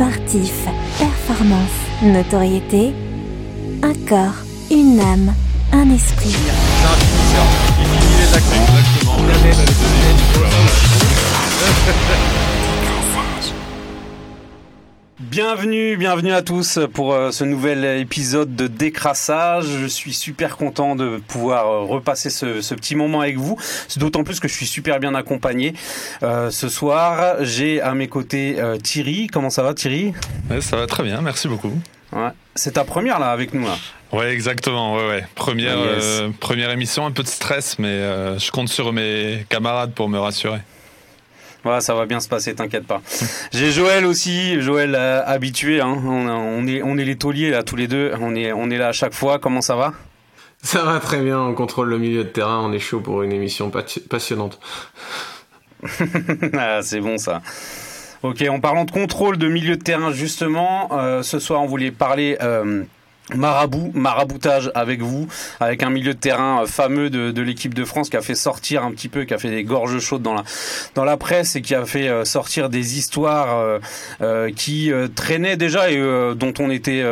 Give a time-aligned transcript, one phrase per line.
[0.00, 0.66] sportif,
[0.98, 2.94] performance, notoriété,
[3.82, 4.32] un corps,
[4.70, 5.34] une âme,
[5.74, 6.34] un esprit.
[15.42, 19.64] Bienvenue, bienvenue à tous pour euh, ce nouvel épisode de Décrassage.
[19.64, 23.56] Je suis super content de pouvoir euh, repasser ce, ce petit moment avec vous.
[23.96, 25.72] D'autant plus que je suis super bien accompagné.
[26.22, 29.28] Euh, ce soir, j'ai à mes côtés euh, Thierry.
[29.28, 30.12] Comment ça va Thierry?
[30.50, 31.72] Ouais, Ça va très bien, merci beaucoup.
[32.12, 32.28] Ouais.
[32.54, 33.78] C'est ta première là avec nous là?
[34.12, 34.94] Ouais, exactement.
[34.94, 35.24] Ouais, ouais.
[35.36, 36.04] Première, yes.
[36.20, 37.98] euh, première émission, un peu de stress, mais
[38.38, 40.58] je compte sur mes camarades pour me rassurer.
[41.62, 43.02] Voilà, ça va bien se passer, t'inquiète pas.
[43.52, 45.80] J'ai Joël aussi, Joël euh, habitué.
[45.80, 45.94] Hein.
[46.06, 48.12] On, on, est, on est les tauliers là tous les deux.
[48.20, 49.38] On est, on est là à chaque fois.
[49.38, 49.92] Comment ça va?
[50.62, 51.40] Ça va très bien.
[51.40, 52.60] On contrôle le milieu de terrain.
[52.64, 53.70] On est chaud pour une émission
[54.08, 54.58] passionnante.
[56.54, 57.42] ah, c'est bon ça.
[58.22, 61.90] Ok, en parlant de contrôle de milieu de terrain justement, euh, ce soir on voulait
[61.90, 62.36] parler.
[62.42, 62.82] Euh,
[63.34, 65.28] Marabout, maraboutage avec vous,
[65.60, 68.90] avec un milieu de terrain fameux de, l'équipe de France qui a fait sortir un
[68.90, 70.44] petit peu, qui a fait des gorges chaudes dans la
[70.94, 73.78] dans la presse et qui a fait euh, sortir des histoires euh,
[74.20, 76.00] euh, qui traînaient déjà et
[76.34, 77.04] dont on était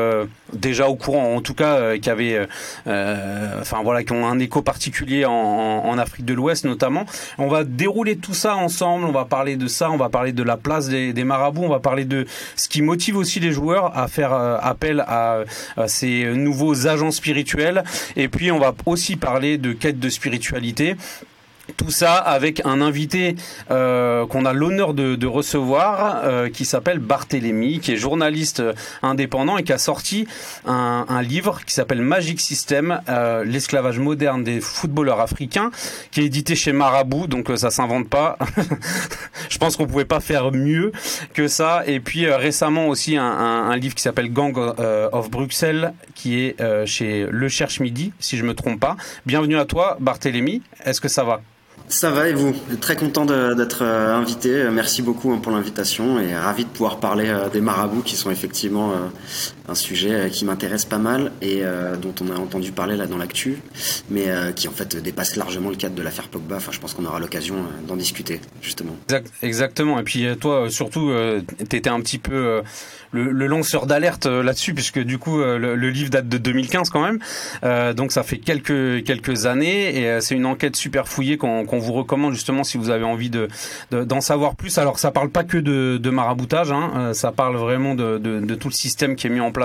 [0.52, 2.46] déjà au courant, en tout cas qui avaient,
[2.86, 7.05] enfin voilà, qui ont un écho particulier en, en, Afrique de l'Ouest notamment.
[7.38, 10.42] On va dérouler tout ça ensemble, on va parler de ça, on va parler de
[10.42, 13.96] la place des, des marabouts, on va parler de ce qui motive aussi les joueurs
[13.96, 15.40] à faire appel à,
[15.77, 17.84] à ces nouveaux agents spirituels.
[18.16, 20.96] Et puis on va aussi parler de quête de spiritualité.
[21.78, 23.36] Tout ça avec un invité
[23.70, 28.64] euh, qu'on a l'honneur de, recevoir, euh, qui s'appelle Barthélémy, qui est journaliste
[29.00, 30.26] indépendant et qui a sorti
[30.66, 35.70] un, livre qui s'appelle Magic System, euh, l'esclavage moderne des footballeurs africains,
[36.10, 38.38] qui est édité chez Marabout, donc ça s'invente pas.
[39.48, 40.90] Je pense qu'on pouvait pas faire mieux
[41.32, 41.84] que ça.
[41.86, 47.48] Et puis récemment aussi un livre qui s'appelle Gang of Bruxelles, qui est chez Le
[47.48, 48.96] Cherche Midi, si je me trompe pas.
[49.27, 50.62] Bienvenue à toi, Barthélémy.
[50.84, 51.40] Est-ce que ça va?
[51.88, 52.54] Ça va et vous?
[52.80, 54.68] Très content d'être invité.
[54.70, 58.92] Merci beaucoup pour l'invitation et ravi de pouvoir parler des marabouts qui sont effectivement
[59.68, 61.62] un sujet qui m'intéresse pas mal et
[62.01, 63.58] dont on a entendu parler là dans l'actu,
[64.11, 66.56] mais qui en fait dépasse largement le cadre de l'affaire Pogba.
[66.56, 67.56] Enfin, je pense qu'on aura l'occasion
[67.86, 68.96] d'en discuter justement.
[69.42, 69.98] Exactement.
[69.98, 71.12] Et puis toi, surtout,
[71.68, 72.62] t'étais un petit peu
[73.12, 77.18] le, lanceur d'alerte là-dessus puisque du coup le, livre date de 2015 quand même,
[77.64, 81.92] euh, donc ça fait quelques années et c'est une enquête super fouillée qu'on qu vous
[81.92, 83.48] recommande justement si vous avez envie de
[83.90, 84.79] d'en de, savoir plus.
[84.79, 89.17] Alors ça parle pas que de, maraboutage, hein, ça parle vraiment de, tout le système
[89.17, 89.58] qui est mis en place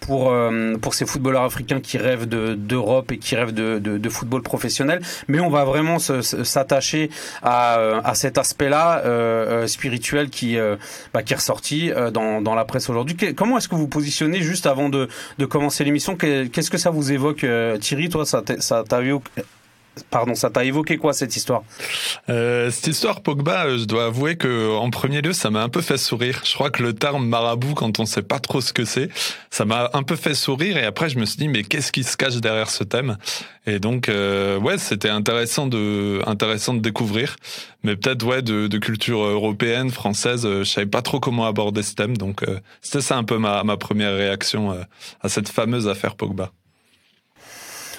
[0.00, 0.34] pour
[0.80, 5.00] pour ces footballeurs africains qui rêvent d'Europe et qui rêvent de, football professionnel.
[5.28, 7.10] Mais on va vraiment s'attacher
[7.42, 7.74] à,
[8.04, 10.76] à cet aspect-là euh, spirituel qui euh,
[11.12, 13.16] bah, qui est ressorti dans, dans la presse aujourd'hui.
[13.34, 15.08] Comment est-ce que vous positionnez juste avant de,
[15.38, 17.44] de commencer l'émission Qu'est-ce que ça vous évoque,
[17.80, 18.08] Thierry?
[18.08, 19.00] Toi, ça t'a
[20.10, 21.62] Pardon, ça t'a évoqué quoi cette histoire?
[22.28, 25.80] Euh, Cette histoire Pogba, je dois avouer que en premier lieu, ça m'a un peu
[25.80, 26.40] fait sourire.
[26.44, 29.08] Je crois que le terme marabout, quand on sait pas trop ce que c'est,
[29.50, 30.76] ça m'a un peu fait sourire.
[30.76, 33.16] Et après, je me suis dit, mais qu'est-ce qui se cache derrière ce thème?
[33.66, 37.36] Et donc, euh, ouais, c'était intéressant de intéressant de découvrir.
[37.82, 41.94] Mais peut-être ouais, de, de, culture européenne, française, je savais pas trop comment aborder ce
[41.94, 42.16] thème.
[42.16, 44.82] Donc, euh, c'était ça un peu ma, ma première réaction euh,
[45.20, 46.50] à cette fameuse affaire Pogba.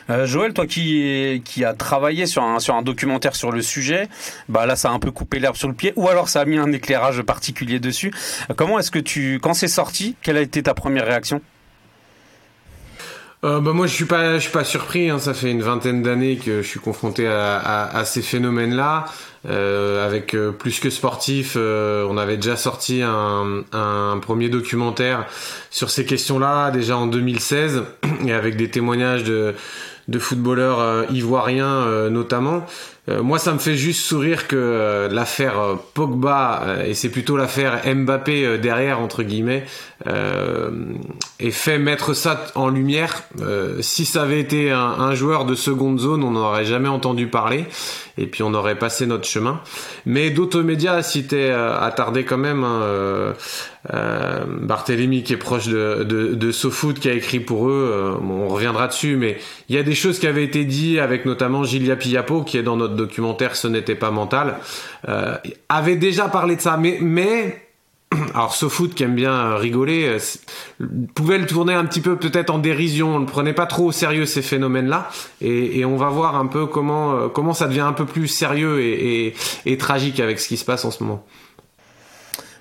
[0.10, 4.10] Euh, Joël, toi qui qui a travaillé sur un documentaire sur le sujet,
[4.48, 6.46] bah là ça a un peu coupé l'herbe sur le pied, ou alors ça a
[6.46, 8.12] mis un éclairage particulier dessus.
[8.56, 11.42] Comment est-ce que tu, quand c'est sorti, quelle a été ta première réaction?
[13.46, 15.18] Euh, bah moi je suis pas je suis pas surpris hein.
[15.18, 19.06] ça fait une vingtaine d'années que je suis confronté à, ces phénomènes là
[19.48, 25.26] euh, avec plus que sportif on avait déjà sorti un, un premier documentaire
[25.70, 27.84] sur ces questions là déjà en 2016
[28.26, 29.56] et avec des témoignages de
[30.10, 32.66] de footballeurs euh, ivoiriens euh, notamment.
[33.10, 38.58] Euh, moi, ça me fait juste sourire que l'affaire Pogba, et c'est plutôt l'affaire Mbappé
[38.60, 39.66] derrière, entre guillemets,
[40.06, 43.24] ait fait mettre ça en lumière.
[43.82, 47.66] si ça avait été un, joueur de seconde zone, on n'aurait jamais entendu parler
[48.18, 49.62] et puis on aurait passé notre chemin.
[50.06, 52.64] Mais d'autres médias s'étaient attardés quand même.
[52.64, 53.34] Hein, euh,
[53.94, 58.88] euh, Barthélemy qui est proche de, de, qui a écrit pour eux, euh, on reviendra
[58.88, 59.38] dessus, mais
[59.70, 62.64] il y a des choses qui avaient été dites avec notamment Gilia Piapo qui est
[62.64, 64.60] dans notre documentaire Ce n'était pas mental,
[65.08, 65.36] euh,
[65.68, 67.66] avait déjà parlé de ça, mais, mais
[68.34, 70.18] alors SoFoot qui aime bien rigoler
[71.14, 73.16] pouvait le tourner un petit peu peut-être en dérision.
[73.16, 75.10] On ne prenait pas trop au sérieux ces phénomènes là
[75.42, 79.78] et, on va voir un peu comment comment ça devient un peu plus sérieux et
[79.78, 81.26] tragique avec ce qui se passe en ce moment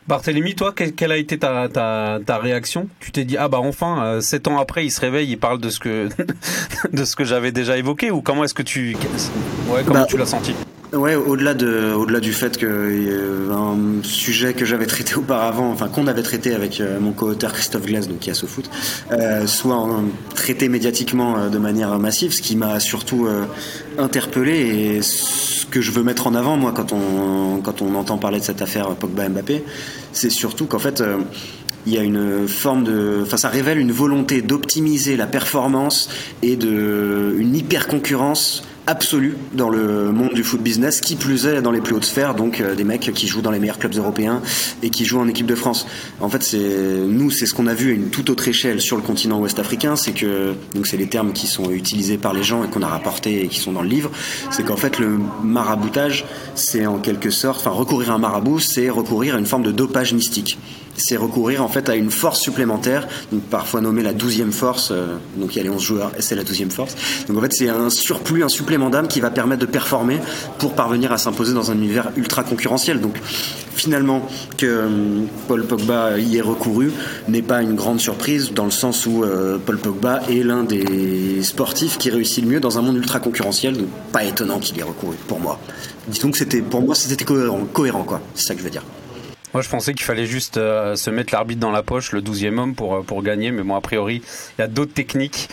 [0.08, 2.88] Barthélemy, toi, quelle, a été ta, ta, ta réaction?
[2.98, 5.60] Tu t'es dit ah bah enfin, euh, sept ans après, il se réveille, il parle
[5.60, 6.08] de ce que
[6.92, 8.96] de ce que j'avais déjà évoqué ou comment est-ce que tu
[9.68, 10.54] ouais comment bah, tu l'as senti?
[10.94, 15.88] Ouais, au-delà de, au-delà du fait que euh, un sujet que j'avais traité auparavant, enfin
[15.88, 18.70] qu'on avait traité avec euh, mon co-auteur Christophe Glass, donc qui a ce foot,
[19.12, 19.86] euh, soit
[20.34, 23.28] traité médiatiquement de manière massive, ce qui m'a surtout
[23.98, 28.16] interpellé et ce que je veux mettre en avant moi quand on quand on entend
[28.16, 29.64] parler de cette affaire Pogba Mbappé,
[30.12, 31.02] c'est surtout qu'en fait
[31.86, 36.10] il y a une forme de, enfin, ça révèle une volonté d'optimiser la performance
[36.42, 41.60] et de une hyper concurrence absolue dans le monde du foot business, qui plus est
[41.60, 43.94] dans les plus hautes sphères, donc euh, des mecs qui jouent dans les meilleurs clubs
[43.94, 44.40] européens
[44.82, 45.86] et qui jouent en équipe de France.
[46.20, 48.96] En fait, c'est nous, c'est ce qu'on a vu à une toute autre échelle sur
[48.96, 52.42] le continent ouest africain, c'est que donc c'est les termes qui sont utilisés par les
[52.42, 54.10] gens et qu'on a rapportés et qui sont dans le livre,
[54.50, 56.24] c'est qu'en fait le maraboutage,
[56.54, 59.72] c'est en quelque sorte, enfin recourir à un marabout, c'est recourir à une forme de
[59.72, 60.58] dopage mystique
[60.98, 65.16] c'est recourir en fait à une force supplémentaire, donc parfois nommée la douzième force, euh,
[65.36, 66.94] donc il y a les 11 joueurs et c'est la douzième force.
[67.28, 70.18] Donc en fait c'est un surplus, un supplément d'âme qui va permettre de performer
[70.58, 73.00] pour parvenir à s'imposer dans un univers ultra concurrentiel.
[73.00, 73.16] Donc
[73.74, 74.88] finalement que euh,
[75.46, 76.90] Paul Pogba y ait recouru
[77.28, 81.42] n'est pas une grande surprise dans le sens où euh, Paul Pogba est l'un des
[81.42, 84.80] sportifs qui réussit le mieux dans un monde ultra concurrentiel, donc pas étonnant qu'il y
[84.80, 85.60] ait recouru pour moi.
[86.08, 88.84] Disons que c'était pour moi c'était cohérent, cohérent quoi, c'est ça que je veux dire.
[89.54, 92.58] Moi, je pensais qu'il fallait juste euh, se mettre l'arbitre dans la poche, le 12e
[92.58, 93.50] homme, pour, euh, pour gagner.
[93.50, 94.22] Mais bon, a priori,
[94.58, 95.48] il y a d'autres techniques.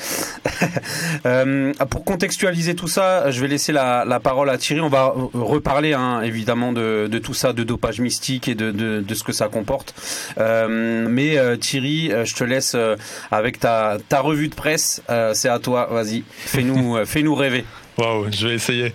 [1.26, 4.82] euh, pour contextualiser tout ça, je vais laisser la, la parole à Thierry.
[4.82, 9.02] On va reparler, hein, évidemment, de, de, tout ça, de dopage mystique et de, de,
[9.02, 9.96] de ce que ça comporte.
[10.38, 12.76] Euh, mais euh, Thierry, je te laisse
[13.32, 15.02] avec ta, ta revue de presse.
[15.34, 15.88] C'est à toi.
[15.90, 17.66] Vas-y, fais-nous fais -nous rêver.
[17.98, 18.94] Waouh, je vais essayer.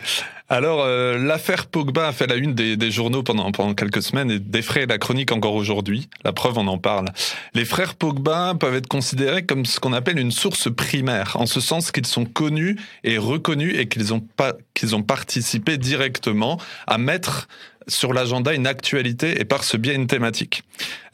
[0.53, 4.33] Alors, euh, l'affaire Pogba a fait la une des, des, journaux pendant, pendant quelques semaines
[4.33, 6.09] et défraie la chronique encore aujourd'hui.
[6.25, 7.07] La preuve, on en parle.
[7.55, 11.61] Les frères Pogba peuvent être considérés comme ce qu'on appelle une source primaire, en ce
[11.61, 16.99] sens qu'ils sont connus et reconnus et qu'ils ont, pas, qu'ils ont participé directement à
[16.99, 17.47] mettre
[17.87, 20.65] sur l'agenda une actualité et par ce biais une thématique.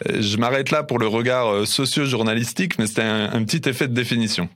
[0.08, 3.86] Euh, je m'arrête là pour le regard euh, socio-journalistique, mais c'était un, un petit effet
[3.86, 4.48] de définition.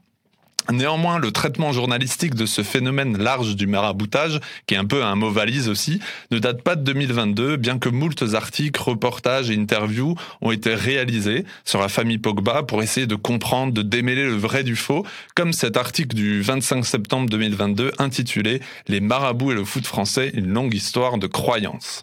[0.69, 5.15] Néanmoins, le traitement journalistique de ce phénomène large du maraboutage, qui est un peu un
[5.15, 5.99] mot valise aussi,
[6.29, 11.45] ne date pas de 2022, bien que moultes articles, reportages et interviews ont été réalisés
[11.65, 15.05] sur la famille Pogba pour essayer de comprendre, de démêler le vrai du faux,
[15.35, 20.53] comme cet article du 25 septembre 2022 intitulé Les marabouts et le foot français, une
[20.53, 22.01] longue histoire de croyances.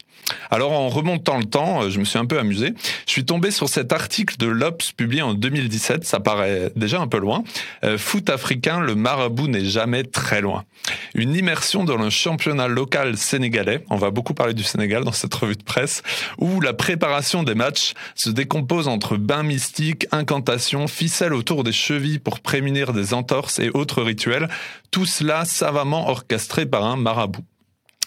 [0.51, 2.73] Alors en remontant le temps, euh, je me suis un peu amusé.
[3.07, 7.07] Je suis tombé sur cet article de l'Obs publié en 2017, ça paraît déjà un
[7.07, 7.43] peu loin.
[7.83, 10.65] Euh, foot africain, le marabout n'est jamais très loin.
[11.13, 15.33] Une immersion dans le championnat local sénégalais, on va beaucoup parler du Sénégal dans cette
[15.33, 16.01] revue de presse,
[16.37, 22.19] où la préparation des matchs se décompose entre bains mystiques, incantations, ficelles autour des chevilles
[22.19, 24.49] pour prémunir des entorses et autres rituels,
[24.91, 27.43] tout cela savamment orchestré par un marabout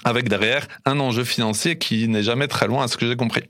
[0.04, 3.44] avec derrière un enjeu financier qui n'est jamais très loin à ce que j'ai compris.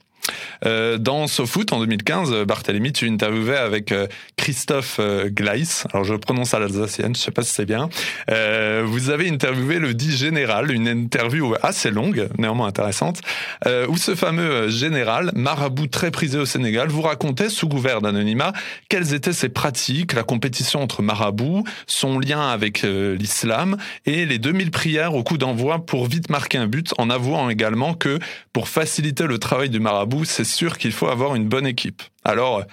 [0.64, 4.06] Euh, dans SoFoot en 2015, Barthélemy, tu interviewais avec euh,
[4.42, 5.86] Christophe euh, Gleiss.
[5.92, 7.88] Alors je prononce à l'alsacienne, je sais pas si c'est bien.
[8.28, 13.20] Euh, vous avez interviewé le dit général, une interview assez longue, néanmoins intéressante,
[13.68, 18.52] euh, où ce fameux général, marabout très prisé au Sénégal, vous racontait sous couvert d'anonymat
[18.88, 24.72] quelles étaient ses pratiques, la compétition entre marabouts, son lien avec l'islam et les 2000
[24.72, 28.18] prières au coup d'envoi pour vite marquer un but, en avouant également que
[28.52, 32.02] pour faciliter le travail du marabout c'est sûr qu'il faut avoir une bonne équipe.
[32.24, 32.64] Alors,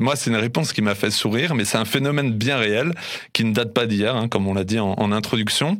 [0.00, 2.92] moi, c'est une réponse qui m'a fait sourire, mais c'est un phénomène bien réel
[3.32, 5.78] qui ne date pas d'hier, hein, comme on l'a dit en introduction.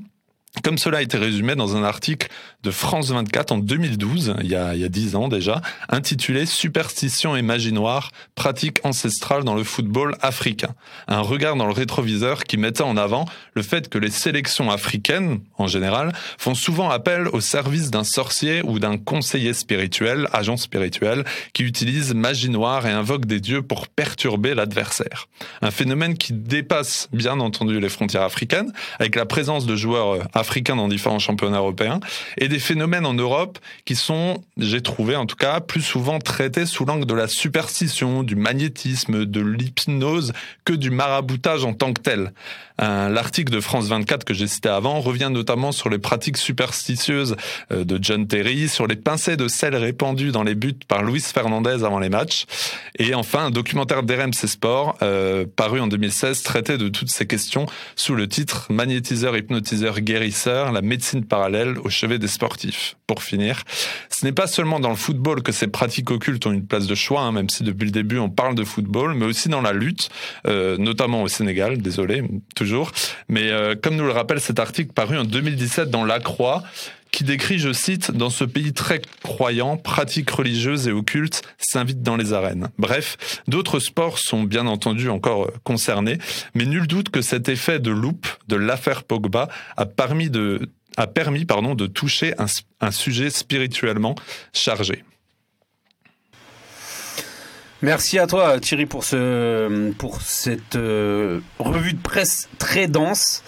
[0.62, 2.28] Comme cela a été résumé dans un article
[2.66, 6.46] de France 24 en 2012, il y a, il y a 10 ans déjà, intitulé
[6.46, 10.74] Superstition et magie noire, pratique ancestrale dans le football africain.
[11.06, 15.40] Un regard dans le rétroviseur qui mettait en avant le fait que les sélections africaines,
[15.58, 21.24] en général, font souvent appel au service d'un sorcier ou d'un conseiller spirituel, agent spirituel,
[21.52, 25.28] qui utilise magie noire et invoque des dieux pour perturber l'adversaire.
[25.62, 30.46] Un phénomène qui dépasse bien entendu les frontières africaines, avec la présence de joueurs africains
[30.56, 32.00] africains dans différents championnats européens,
[32.38, 36.66] et des phénomènes en Europe qui sont, j'ai trouvé en tout cas, plus souvent traités
[36.66, 40.32] sous l'angle de la superstition, du magnétisme, de l'hypnose,
[40.64, 42.32] que du maraboutage en tant que tel.
[42.78, 47.36] L'article de France 24 que j'ai cité avant revient notamment sur les pratiques superstitieuses
[47.72, 51.20] euh, de John Terry, sur les pincées de sel répandues dans les buts par Luis
[51.20, 52.44] Fernandez avant les matchs,
[52.98, 57.66] et enfin un documentaire d'RMC Sport euh, paru en 2016 traitait de toutes ces questions
[57.94, 62.96] sous le titre Magnétiseur, hypnotiseur, guérisseur, la médecine parallèle au chevet des sportifs.
[63.06, 63.62] Pour finir,
[64.10, 66.94] ce n'est pas seulement dans le football que ces pratiques occultes ont une place de
[66.94, 69.72] choix, hein, même si depuis le début on parle de football, mais aussi dans la
[69.72, 70.08] lutte,
[70.46, 72.22] euh, notamment au Sénégal, désolé.
[73.28, 76.62] Mais euh, comme nous le rappelle cet article paru en 2017 dans La Croix,
[77.10, 82.16] qui décrit, je cite, dans ce pays très croyant, pratiques religieuses et occultes s'invitent dans
[82.16, 82.68] les arènes.
[82.78, 86.18] Bref, d'autres sports sont bien entendu encore euh, concernés,
[86.54, 90.68] mais nul doute que cet effet de loupe de l'affaire Pogba a permis de,
[91.86, 92.34] toucher
[92.80, 94.14] un sujet spirituellement
[94.52, 95.02] chargé.
[97.82, 103.42] Merci à toi Thierry pour ce pour cette euh, revue de presse très dense.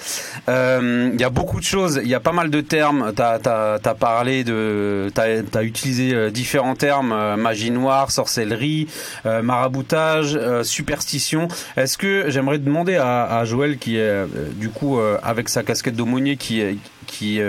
[0.50, 3.14] Euh, il y a beaucoup de choses, il y a pas mal de termes.
[3.16, 5.20] Tu as, parlé de tu
[5.58, 8.88] as, utilisé euh, différents termes magie noire, sorcellerie,
[9.25, 11.49] maraboutage, superstition.
[11.78, 16.37] Est-ce que j'aimerais demander à, à, Joël qui est du coup avec sa casquette d'aumônier
[16.37, 16.62] qui
[17.06, 17.40] qui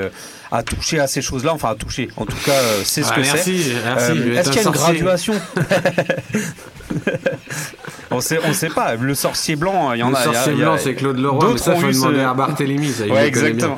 [0.52, 3.24] a touché à ces choses-là, enfin a touché, en tout cas c'est ce ah, que
[3.24, 3.34] c'est.
[3.34, 4.12] Merci, merci.
[4.32, 5.34] Est-ce qu'il y a une graduation
[8.12, 8.96] on on sait pas.
[8.96, 10.26] Le sorcier blanc, il y en a.
[10.26, 12.90] Le sorcier blanc, c'est Claude Leroy, mais ça, faut demander à Barthélemy.
[12.90, 13.78] Ça, ouais, exactement.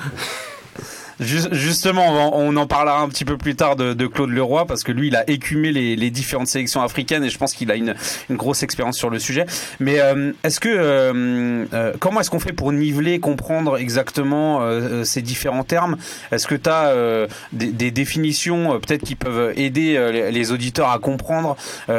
[1.22, 5.10] Justement, on en parlera un petit peu plus tard de, Claude Leroy parce que lui,
[5.10, 7.96] il a écumé les, différentes sélections africaines et je pense qu'il a une,
[8.32, 9.46] grosse expérience sur le sujet.
[9.80, 14.62] Mais euh, est-ce que euh, euh, comment est-ce qu'on fait pour niveler, comprendre exactement
[15.04, 15.98] ces différents termes?
[16.32, 21.56] Est-ce que tu as des, définitions peut-être qui peuvent aider les, auditeurs à comprendre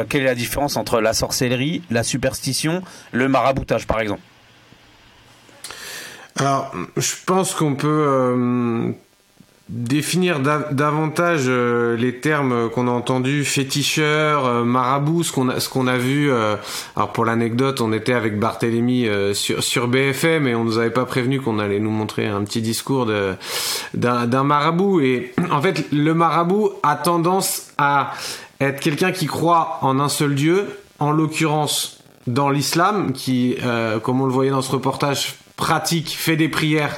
[0.09, 2.81] quelle est la différence entre la sorcellerie, la superstition,
[3.13, 4.21] le maraboutage, par exemple?
[6.35, 8.93] Alors, je pense qu'on peut
[9.69, 15.69] définir davantage euh, les termes qu'on a entendus féticheur, euh, marabout, ce qu'on a, ce
[15.69, 16.31] qu'on a vu.
[16.31, 16.55] Euh,
[16.95, 21.05] alors pour l'anecdote, on était avec Barthélemy sur, sur BFM et on nous avait pas
[21.05, 23.35] prévenu qu'on allait nous montrer un petit discours de,
[23.93, 24.99] d'un, marabout.
[25.01, 28.13] Et en fait, le marabout a tendance à
[28.59, 30.67] être quelqu'un qui croit en un seul Dieu,
[30.99, 33.57] en l'occurrence dans l'islam, qui,
[34.03, 36.97] comme on le voyait dans ce reportage, pratique, fait des prières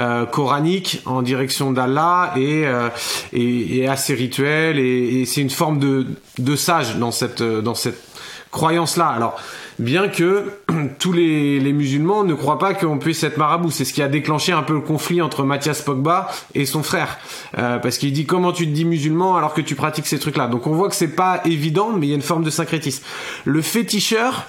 [0.00, 2.88] euh, coranique en direction d'Allah et, euh,
[3.32, 6.06] et, et, assez rituel et, et c'est une forme de,
[6.38, 8.02] de sage dans cette, dans cette
[8.50, 9.06] croyance-là.
[9.08, 9.36] Alors,
[9.78, 10.52] bien que
[10.98, 13.70] tous les, les, musulmans ne croient pas qu'on puisse être marabout.
[13.70, 17.18] C'est ce qui a déclenché un peu le conflit entre Mathias Pogba et son frère.
[17.58, 20.46] Euh, parce qu'il dit comment tu te dis musulman alors que tu pratiques ces trucs-là?
[20.46, 23.02] Donc on voit que c'est pas évident, mais il y a une forme de syncrétisme.
[23.44, 24.46] Le féticheur,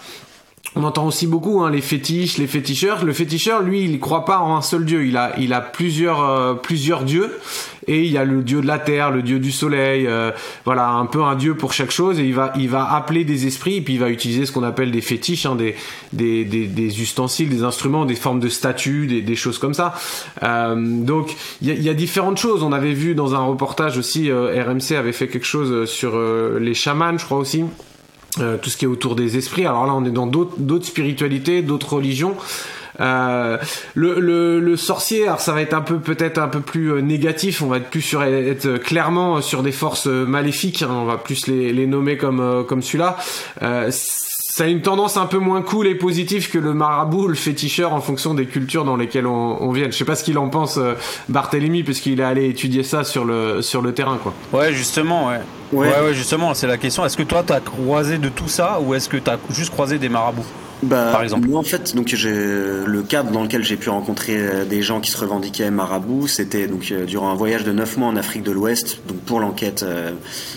[0.76, 3.06] on entend aussi beaucoup hein, les fétiches, les féticheurs.
[3.06, 5.06] Le féticheur, lui, il croit pas en un seul dieu.
[5.06, 7.32] Il a, il a plusieurs, euh, plusieurs dieux.
[7.86, 10.08] Et il y a le dieu de la terre, le dieu du soleil.
[10.08, 10.32] Euh,
[10.66, 12.20] voilà, un peu un dieu pour chaque chose.
[12.20, 13.78] Et il va, il va appeler des esprits.
[13.78, 15.76] Et puis il va utiliser ce qu'on appelle des fétiches, hein, des,
[16.12, 19.94] des, des, ustensiles, des instruments, des formes de statues, des, des choses comme ça.
[20.42, 22.64] Euh, donc il y y a, différentes choses.
[22.64, 26.20] On avait vu dans un reportage aussi, RMC avait fait quelque chose sur
[26.60, 27.64] les chamans, je crois aussi.
[28.40, 29.66] Euh, tout ce qui est autour des esprits.
[29.66, 32.36] Alors là, on est dans d'autres spiritualités, d'autres religions.
[33.00, 33.58] Euh,
[33.94, 37.62] le, sorcier, alors ça va être un peu peut-être un peu plus euh, négatif.
[37.62, 40.82] On va être plus sur être clairement sur des forces maléfiques.
[40.82, 43.18] Hein, on va plus les, nommer comme comme celui-là.
[44.56, 47.92] Ça a une tendance un peu moins cool et positive que le marabout, le féticheur,
[47.92, 49.88] en fonction des cultures dans lesquelles on, on vient.
[49.88, 50.78] Je sais pas ce qu'il en pense,
[51.28, 54.32] Barthélemy, puisqu'il est allé étudier ça sur le sur le terrain, quoi.
[54.52, 55.40] Ouais, justement, ouais.
[55.72, 57.04] Ouais, ouais, justement, c'est la question.
[57.04, 59.72] Est-ce que toi, tu as croisé de tout ça ou est-ce que tu as juste
[59.72, 60.46] croisé des marabouts?
[60.84, 64.38] Bah, par exemple Moi, en fait, donc j'ai le cadre dans lequel j'ai pu rencontrer
[64.38, 67.98] euh, des gens qui se revendiquaient marabouts, c'était donc euh, durant un voyage de neuf
[67.98, 70.12] mois en Afrique de l'Ouest, donc pour l'enquête euh,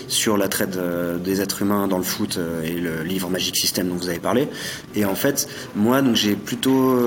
[0.07, 0.77] sur la traite
[1.23, 4.47] des êtres humains dans le foot et le livre Magic System dont vous avez parlé.
[4.95, 6.97] Et en fait, moi, donc j'ai plutôt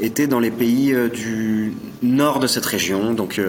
[0.00, 1.55] été dans les pays du
[2.14, 3.40] nord de cette région, donc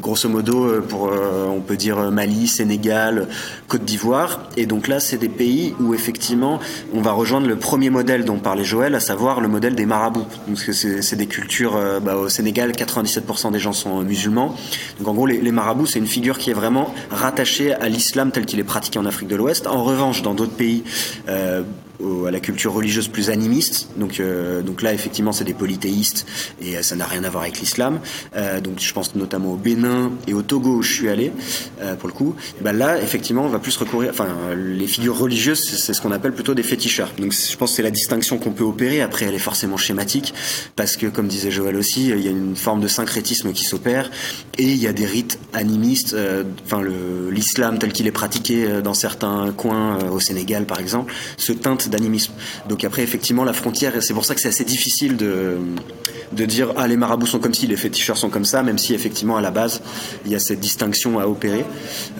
[0.00, 1.10] grosso modo, pour
[1.48, 3.28] on peut dire Mali, Sénégal,
[3.68, 4.40] Côte d'Ivoire.
[4.56, 6.58] Et donc là, c'est des pays où effectivement,
[6.92, 10.26] on va rejoindre le premier modèle dont parlait Joël, à savoir le modèle des marabouts.
[10.48, 14.54] Donc c'est des cultures, euh, bah, au Sénégal, 97% des gens sont musulmans.
[14.98, 18.30] Donc en gros, les, les marabouts, c'est une figure qui est vraiment rattachée à l'islam
[18.32, 19.66] tel qu'il est pratiqué en Afrique de l'Ouest.
[19.66, 20.82] En revanche, dans d'autres pays,
[22.26, 23.88] à la culture religieuse plus animiste.
[23.96, 26.26] Donc, euh, donc là, effectivement, c'est des polythéistes
[26.62, 28.00] et euh, ça n'a rien à voir avec l'islam.
[28.36, 31.32] Euh, donc, je pense notamment au Bénin et au Togo où je suis allé
[31.80, 32.34] euh, pour le coup.
[32.60, 34.10] Et ben là, effectivement, on va plus recourir.
[34.10, 37.10] Enfin, les figures religieuses, c'est ce qu'on appelle plutôt des féticheurs.
[37.18, 39.02] Donc, je pense que c'est la distinction qu'on peut opérer.
[39.02, 40.34] Après, elle est forcément schématique
[40.76, 44.10] parce que, comme disait Joël aussi, il y a une forme de syncrétisme qui s'opère
[44.58, 46.14] et il y a des rites animistes.
[46.14, 46.82] Euh, enfin,
[47.30, 52.32] l'islam tel qu'il est pratiqué dans certains coins au Sénégal, par exemple, se teinte d'animisme.
[52.68, 55.56] Donc après, effectivement, la frontière, c'est pour ça que c'est assez difficile de,
[56.32, 58.94] de dire ah les marabouts sont comme ci, les féticheurs sont comme ça, même si
[58.94, 59.82] effectivement à la base
[60.24, 61.64] il y a cette distinction à opérer.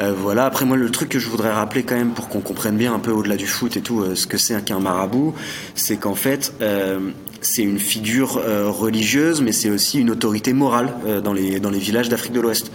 [0.00, 0.44] Euh, voilà.
[0.44, 2.98] Après moi le truc que je voudrais rappeler quand même pour qu'on comprenne bien un
[2.98, 5.34] peu au-delà du foot et tout ce que c'est qu'un marabout,
[5.74, 6.52] c'est qu'en fait
[7.42, 10.92] c'est une figure religieuse, mais c'est aussi une autorité morale
[11.24, 12.70] dans les dans les villages d'Afrique de l'Ouest.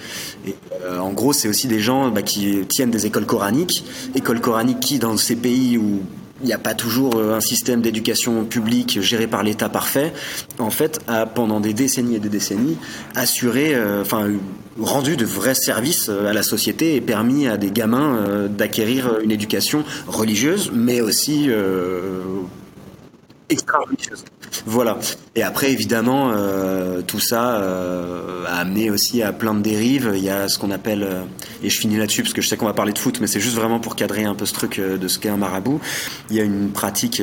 [0.47, 0.55] Et
[0.99, 3.83] en gros, c'est aussi des gens bah, qui tiennent des écoles coraniques,
[4.15, 6.01] écoles coraniques qui dans ces pays où
[6.41, 10.11] il n'y a pas toujours euh, un système d'éducation publique géré par l'État parfait,
[10.59, 12.77] en fait, a pendant des décennies et des décennies
[13.15, 14.27] assuré, euh, enfin,
[14.79, 19.31] rendu de vrais services euh, à la société et permis à des gamins d'acquérir une
[19.31, 21.49] éducation religieuse, mais aussi
[23.49, 24.23] extra-religieuse.
[24.65, 24.97] Voilà.
[25.35, 30.13] Et après, évidemment, euh, tout ça euh, a amené aussi à plein de dérives.
[30.15, 31.23] Il y a ce qu'on appelle, euh,
[31.63, 33.39] et je finis là-dessus parce que je sais qu'on va parler de foot, mais c'est
[33.39, 35.79] juste vraiment pour cadrer un peu ce truc de ce qu'est un marabout.
[36.29, 37.21] Il y a une pratique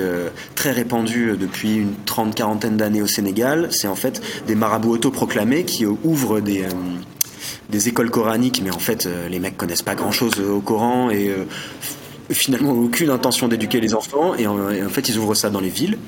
[0.54, 3.68] très répandue depuis une trente, quarantaine d'années au Sénégal.
[3.70, 9.38] C'est en fait des marabouts autoproclamés qui ouvrent des écoles coraniques, mais en fait, les
[9.38, 11.32] mecs connaissent pas grand-chose au Coran et
[12.34, 14.58] finalement aucune intention d'éduquer les enfants et en,
[14.88, 15.98] fait ils ouvrent ça dans les villes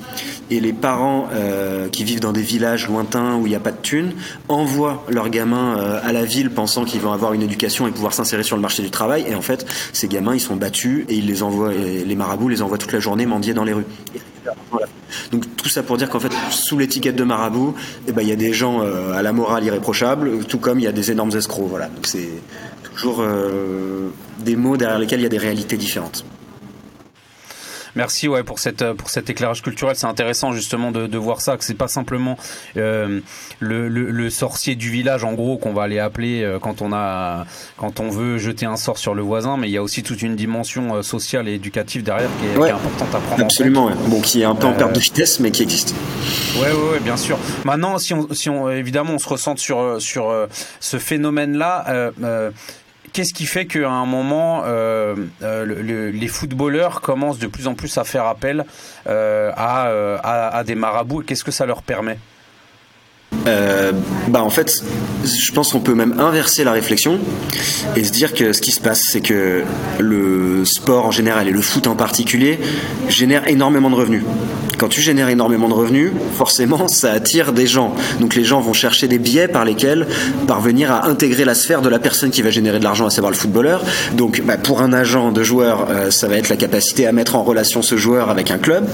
[0.49, 3.71] et les parents euh, qui vivent dans des villages lointains où il n'y a pas
[3.71, 4.13] de thunes
[4.47, 8.13] envoient leurs gamins euh, à la ville pensant qu'ils vont avoir une éducation et pouvoir
[8.13, 11.15] s'insérer sur le marché du travail et en fait ces gamins ils sont battus et
[11.15, 13.85] ils les envoient les marabouts les envoient toute la journée mendier dans les rues
[15.31, 17.75] donc tout ça pour dire qu'en fait, sous l'étiquette de marabout,
[18.07, 20.83] eh ben, il y a des gens euh, à la morale irréprochable, tout comme il
[20.83, 21.67] y a des énormes escrocs.
[21.69, 21.89] Voilà.
[22.03, 22.29] C'est
[22.95, 23.23] toujours
[24.39, 26.25] des mots derrière lesquels il y a des réalités différentes.
[27.95, 29.95] Merci ouais pour cette pour cet éclairage culturel.
[29.95, 32.37] C'est intéressant justement de, de, voir ça que c'est pas simplement
[32.75, 33.21] euh,
[33.59, 36.91] le, le, le, sorcier du village en gros qu'on va aller appeler euh, quand on
[36.91, 37.45] a
[37.77, 40.21] quand on veut jeter un sort sur le voisin, mais il y a aussi toute
[40.21, 43.43] une dimension euh, sociale et éducative derrière qui est, importante à prendre.
[43.43, 43.93] Absolument, ouais.
[44.07, 45.95] bon qui est un peu en perte de vitesse, mais qui existe.
[46.57, 47.37] Ouais, ouais, ouais, bien sûr.
[47.63, 50.47] Maintenant, si on si on évidemment on se ressent sur sur
[50.81, 52.11] ce phénomène là
[53.15, 57.97] qu'est-ce qui fait qu'à un moment, euh, euh, les footballeurs commencent de plus en plus
[57.97, 58.65] à faire appel
[59.07, 62.19] euh, à, des marabouts et qu'est-ce que ça leur permet?
[63.45, 64.83] Bah en fait,
[65.23, 67.19] je pense qu'on peut même inverser la réflexion
[67.95, 69.63] et se dire que ce qui se passe, c'est que
[69.99, 72.59] le sport en général et le foot en particulier
[73.07, 74.23] génèrent énormément de revenus.
[74.77, 77.93] Quand tu génères énormément de revenus, forcément, ça attire des gens.
[78.19, 80.07] Donc les gens vont chercher des biais par lesquels
[80.47, 83.31] parvenir à intégrer la sphère de la personne qui va générer de l'argent, à savoir
[83.31, 83.83] le footballeur.
[84.13, 87.35] Donc bah, pour un agent de joueur, euh, ça va être la capacité à mettre
[87.35, 88.87] en relation ce joueur avec un club.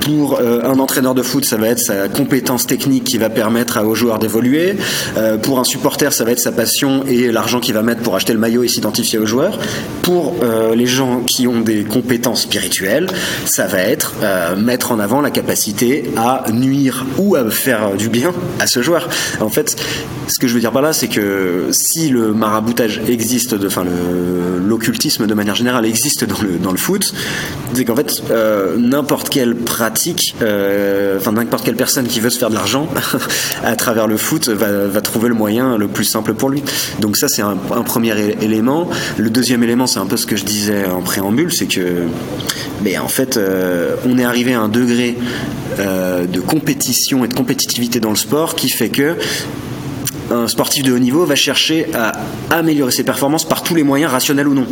[0.00, 3.78] Pour euh, un entraîneur de foot, ça va être sa compétence technique qui va permettre
[3.78, 4.76] à, aux joueurs d'évoluer.
[5.16, 8.16] Euh, pour un supporter, ça va être sa passion et l'argent qu'il va mettre pour
[8.16, 9.58] acheter le maillot et s'identifier aux joueurs.
[10.02, 10.34] Pour
[10.74, 13.08] les gens qui ont des compétences spirituelles,
[13.46, 14.14] ça va être
[14.56, 19.08] mettre en avant la capacité à nuire ou à faire du bien à ce joueur.
[19.40, 19.76] En fait,
[20.28, 23.84] ce que je veux dire par là, c'est que si le maraboutage existe, enfin
[24.64, 27.12] l'occultisme de manière générale existe dans le, dans le foot,
[27.74, 32.38] c'est qu'en fait, euh, n'importe quelle pratique, euh, enfin n'importe quelle personne qui veut se
[32.38, 32.88] faire de l'argent
[33.64, 36.62] à travers le foot va, trouver le moyen le plus simple pour lui.
[37.00, 38.88] Donc ça, c'est un, premier élément.
[39.18, 42.04] Le deuxième élément, c'est un peu ce que je disais en préambule, c'est que,
[42.82, 45.16] mais en fait, euh, on est arrivé à un degré
[45.78, 49.16] euh, de compétition et de compétitivité dans le sport qui fait que
[50.30, 52.12] un sportif de haut niveau va chercher à
[52.50, 54.66] améliorer ses performances par tous les moyens, rationnels ou non.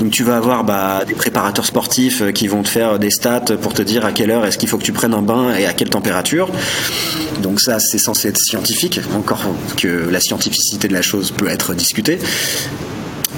[0.00, 3.56] Donc tu vas avoir bah, des préparateurs sportifs euh, qui vont te faire des stats
[3.60, 5.66] pour te dire à quelle heure est-ce qu'il faut que tu prennes un bain et
[5.66, 6.50] à quelle température.
[7.42, 9.44] Donc ça, c'est censé être scientifique, encore
[9.76, 12.18] que la scientificité de la chose peut être discutée.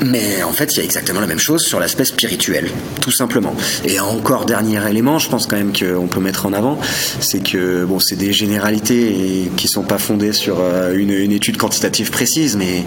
[0.04, 3.54] Mais en fait, il y a exactement la même chose sur l'aspect spirituel, tout simplement.
[3.84, 6.78] Et encore dernier élément, je pense quand même qu'on peut mettre en avant,
[7.20, 12.10] c'est que bon, c'est des généralités qui sont pas fondées sur euh, une, étude quantitative
[12.10, 12.84] précise, mais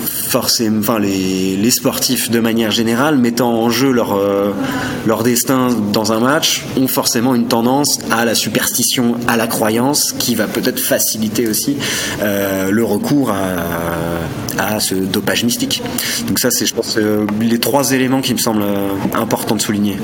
[0.00, 4.52] forcément, enfin les, les, sportifs de manière générale mettant en jeu leur euh,
[5.06, 10.14] leur destin dans un match ont forcément une tendance à la superstition, à la croyance,
[10.18, 11.76] qui va peut-être faciliter aussi
[12.22, 13.56] euh, le recours à,
[14.60, 15.82] à ce dopage mystique.
[16.26, 19.60] Donc ça c'est, je pense, euh, les trois éléments qui me semblent euh, importants de
[19.60, 19.96] souligner.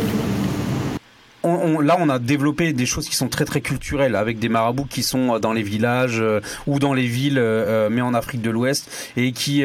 [1.44, 5.02] là, on a développé des choses qui sont très très culturelles, avec des marabouts qui
[5.02, 6.22] sont euh, dans les villages
[6.66, 7.42] ou dans les villes,
[7.90, 9.64] mais en Afrique de l'Ouest, et qui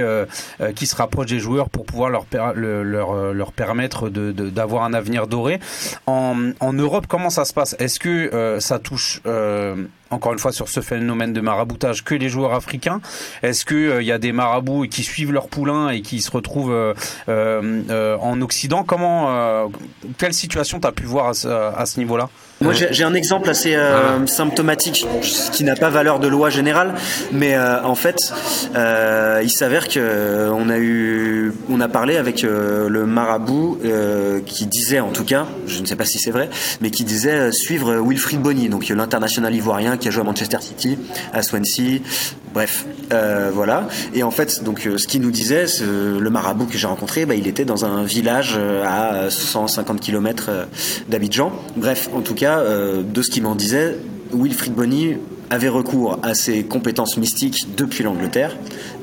[0.75, 2.25] qui se rapprochent des joueurs pour pouvoir leur
[2.55, 5.59] leur, leur permettre d'avoir un avenir doré.
[6.05, 7.75] En Europe, comment ça se passe?
[7.79, 9.21] Est-ce que ça touche
[10.11, 13.01] encore une fois sur ce phénomène de maraboutage que les joueurs africains.
[13.41, 16.95] Est-ce qu'il y a des marabouts qui suivent leur poulain et qui se retrouvent
[17.27, 18.83] en Occident?
[18.83, 19.69] Comment,
[20.17, 22.29] quelle situation tu as pu voir à ce niveau-là?
[22.61, 25.05] Moi, j'ai un exemple assez euh, symptomatique
[25.51, 26.93] qui n'a pas valeur de loi générale,
[27.31, 28.17] mais euh, en fait,
[28.75, 33.79] euh, il s'avère que on a eu, on a parlé avec le marabout
[34.45, 36.49] qui disait, en tout cas, je ne sais pas si c'est vrai,
[36.81, 40.97] mais qui disait suivre Wilfried Bonny, donc l'international ivoirien qui a joué à Manchester City,
[41.33, 42.01] à Swansea,
[42.53, 42.85] bref,
[43.53, 43.87] voilà.
[44.13, 47.47] Et en fait, donc, ce qu'il nous disait, le marabout que j'ai rencontré, bah, il
[47.47, 50.49] était dans un village à 150 km
[51.09, 51.51] d'Abidjan.
[51.75, 53.97] Bref, en tout cas euh, de ce qu'il m'en disait,
[54.33, 55.17] Wilfried Bonny
[55.49, 58.55] avait recours à ses compétences mystiques depuis l'Angleterre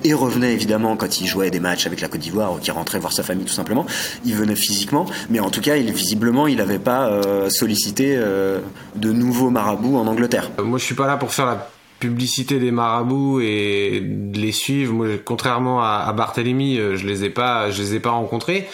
[0.03, 2.99] et revenait évidemment quand il jouait des matchs avec la Côte d'Ivoire ou qu'il rentrait
[2.99, 3.85] voir sa famille tout simplement.
[4.25, 8.61] Il venait physiquement, mais en tout cas, il, visiblement, il n'avait pas euh, sollicité euh,
[8.97, 10.51] de nouveaux marabouts en Angleterre.
[10.63, 14.93] Moi, je suis pas là pour faire la publicité des marabouts et de les suivre.
[14.93, 18.69] Moi, contrairement à, Barthélemy, je les ai pas, je les ai pas rencontrés.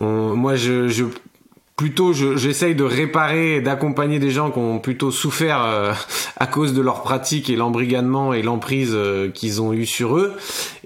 [0.00, 1.04] moi, je
[1.76, 5.92] plutôt j'essaye de réparer d'accompagner des gens qui ont plutôt souffert euh,
[6.36, 10.34] à cause de leur pratique et l'embrigadement et l'emprise euh, qu'ils ont eu sur eux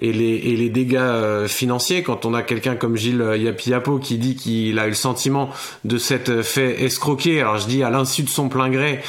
[0.00, 2.02] et les, et les dégâts euh, financiers.
[2.02, 5.50] Quand on a quelqu'un comme Gilles Yapiapo qui dit qu'il a eu le sentiment
[5.84, 9.00] de s'être fait escroquer alors je dis à l'insu de son plein gré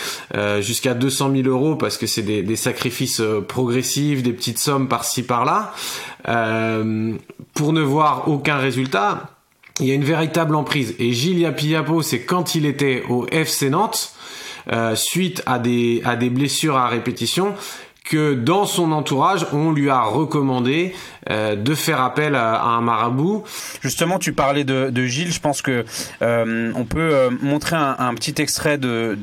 [0.60, 5.24] jusqu'à 200 000 euros parce que c'est des, des, sacrifices progressifs des petites sommes par-ci
[5.24, 5.74] par-là
[7.54, 9.39] pour ne voir aucun résultat
[9.80, 10.96] il y a une véritable emprise.
[11.00, 14.14] Et Gilles Yapiapo, c'est quand il était au FC Nantes,
[14.72, 17.56] euh, suite à des, à des blessures à répétition,
[18.04, 20.94] que dans son entourage, on lui a recommandé
[21.30, 23.44] euh, de faire appel à, un marabout.
[23.82, 25.34] Justement, tu parlais de, Gilles.
[25.34, 25.86] Je pense que
[26.22, 29.18] euh, on peut euh, montrer un, petit extrait de,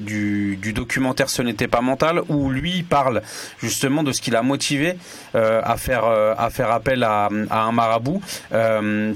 [0.00, 3.22] du, documentaire Ce n'était pas mental où lui parle
[3.60, 4.96] justement de ce qui l'a motivé
[5.34, 8.20] à faire à faire appel à, un marabout.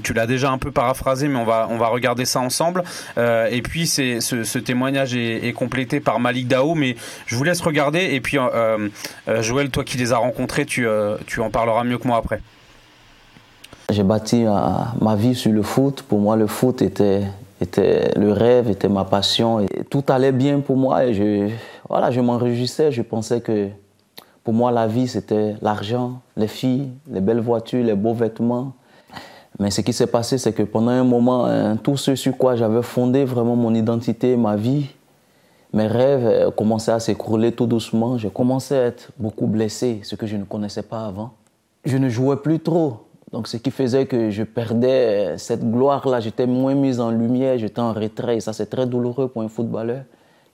[0.03, 2.83] tu l'as déjà un peu paraphrasé, mais on va on va regarder ça ensemble.
[3.17, 6.95] et puis ce, témoignage est, est, complété par Malik Dao, mais
[7.27, 7.99] je vous laisse regarder.
[8.13, 8.37] Et puis
[9.41, 10.87] Joël, toi qui les as rencontrés, tu
[11.27, 12.22] tu en parleras mieux que moi
[13.89, 14.45] J'ai bâti
[15.01, 16.03] ma vie sur le foot.
[16.03, 17.23] Pour moi, le foot était,
[18.15, 19.65] le rêve, était ma passion.
[19.89, 21.49] Tout allait bien pour moi je,
[21.89, 22.91] voilà, je m'en réjouissais.
[22.91, 23.69] Je pensais que
[24.43, 28.73] pour moi, la vie, c'était l'argent, les filles, les belles voitures, les beaux vêtements.
[29.59, 32.55] Mais ce qui s'est passé, c'est que pendant un moment, hein, tout ce sur quoi
[32.55, 34.87] j'avais fondé vraiment mon identité, ma vie,
[35.73, 38.17] mes rêves euh, commençaient à s'écrouler tout doucement.
[38.17, 41.33] Je commençais à être beaucoup blessé, ce que je ne connaissais pas avant
[41.85, 43.07] je ne jouais plus trop.
[43.31, 47.81] Donc, ce qui faisait que je perdais cette gloire-là, j'étais moins mise en lumière, j'étais
[47.81, 48.37] en retrait.
[48.37, 50.03] Et ça, c'est très douloureux pour un footballeur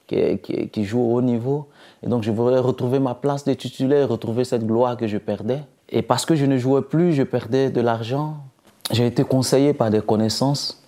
[0.08, 1.68] qui, qui, joue au haut niveau.
[2.02, 5.62] Et donc, je voulais retrouver ma place de titulaire, retrouver cette gloire que je perdais.
[5.90, 8.38] Et parce que je ne jouais plus, je perdais de l'argent.
[8.92, 10.82] J'ai été conseillé par des connaissances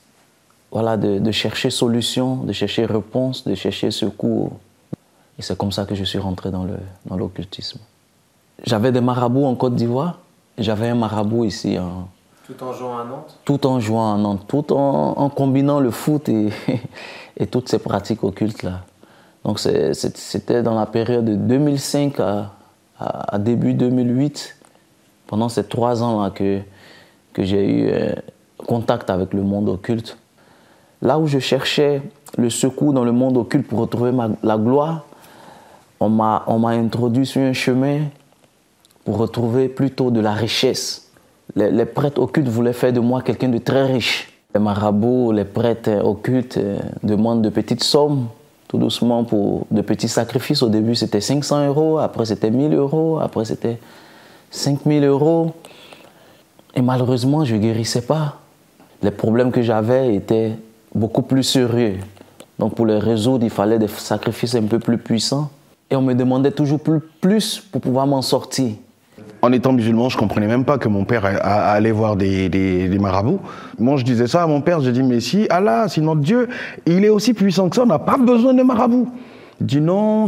[0.71, 4.53] voilà, de, de chercher solution, de chercher réponse, de chercher secours.
[5.37, 6.65] Et c'est comme ça que je suis rentré dans
[7.17, 7.79] l'occultisme.
[7.79, 10.20] Dans J'avais des marabouts en Côte d'Ivoire
[10.57, 11.77] j'avais un marabout ici.
[12.45, 13.39] Tout en jouant à Nantes?
[13.45, 16.49] Tout en jouant à Nantes, tout en, combinant le foot et,
[17.37, 18.81] et, toutes ces pratiques occultes là.
[19.43, 22.51] Donc c'était dans la période de 2005 à,
[22.99, 24.55] à, début 2008,
[25.27, 26.59] pendant ces trois ans là que,
[27.33, 28.13] que j'ai eu euh,
[28.67, 30.17] contact avec le monde occulte.
[31.01, 32.03] Là où je cherchais
[32.37, 35.05] le secours dans le monde occulte pour retrouver ma, la gloire,
[35.99, 38.05] on m'a introduit sur un chemin
[39.03, 41.11] pour retrouver plutôt de la richesse.
[41.55, 44.31] Les, prêtres occultes voulaient faire de moi quelqu'un de très riche.
[44.53, 48.27] Les marabouts, les prêtres occultes euh, demandent de petites sommes,
[48.67, 50.61] tout doucement, pour de petits sacrifices.
[50.61, 53.79] Au début, c'était 500 euros, après, c'était 1000 euros, après, c'était
[54.51, 55.53] 5000 euros.
[56.75, 58.39] Et malheureusement, je ne guérissais pas.
[59.01, 60.55] Les problèmes que j'avais étaient
[60.93, 61.97] beaucoup plus sérieux.
[62.59, 65.49] Donc, pour les résoudre, il fallait des sacrifices un peu plus puissants.
[65.89, 66.79] Et on me demandait toujours
[67.19, 68.73] plus pour pouvoir m'en sortir
[69.41, 73.39] en étant musulman, je comprenais même pas que mon père allait voir des, marabouts.
[73.79, 76.47] Moi, je disais ça à mon père, je dis, mais si Allah, si notre Dieu,
[76.85, 79.09] il est aussi puissant que ça, on n'a pas besoin de marabouts.
[79.59, 80.27] Il dit non,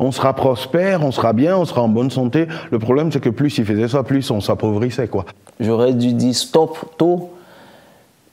[0.00, 2.46] on sera prospère, on sera bien, on sera en bonne santé.
[2.70, 5.24] Le problème, c'est que plus il faisait ça, plus on s'appauvrissait, quoi.
[5.60, 7.30] J'aurais dû dire stop tôt,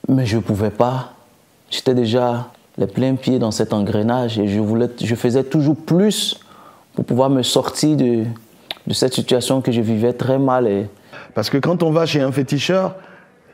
[0.08, 1.12] mais je pouvais pas.
[1.70, 2.48] J'étais déjà
[2.78, 6.38] les pleins pieds dans cet engrenage et je, voulais, je faisais toujours plus
[6.94, 8.24] pour pouvoir me sortir de,
[8.86, 10.66] de cette situation que je vivais très mal.
[10.66, 10.86] Et...
[11.34, 12.96] Parce que quand on va chez un féticheur,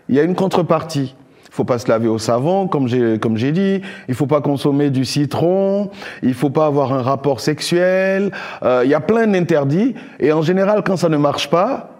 [0.08, 1.14] il y a une contrepartie.
[1.50, 3.80] faut pas se laver au savon, comme j'ai comme j'ai dit.
[4.08, 5.90] Il faut pas consommer du citron.
[6.22, 8.30] Il faut pas avoir un rapport sexuel.
[8.62, 9.94] Euh, Il y a plein d'interdits.
[10.20, 11.90] Et en général, quand ça ne marche pas,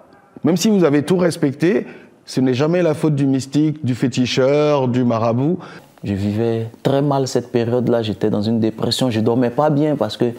[0.45, 1.87] même si vous avez tout respecté,
[2.25, 5.59] ce n'est jamais la faute du mystique, du féticheur, du marabout.
[6.05, 8.03] Je vivais très mal cette période-là.
[8.03, 9.11] J'étais dans une dépression.
[9.11, 10.33] Je dormais pas bien parce que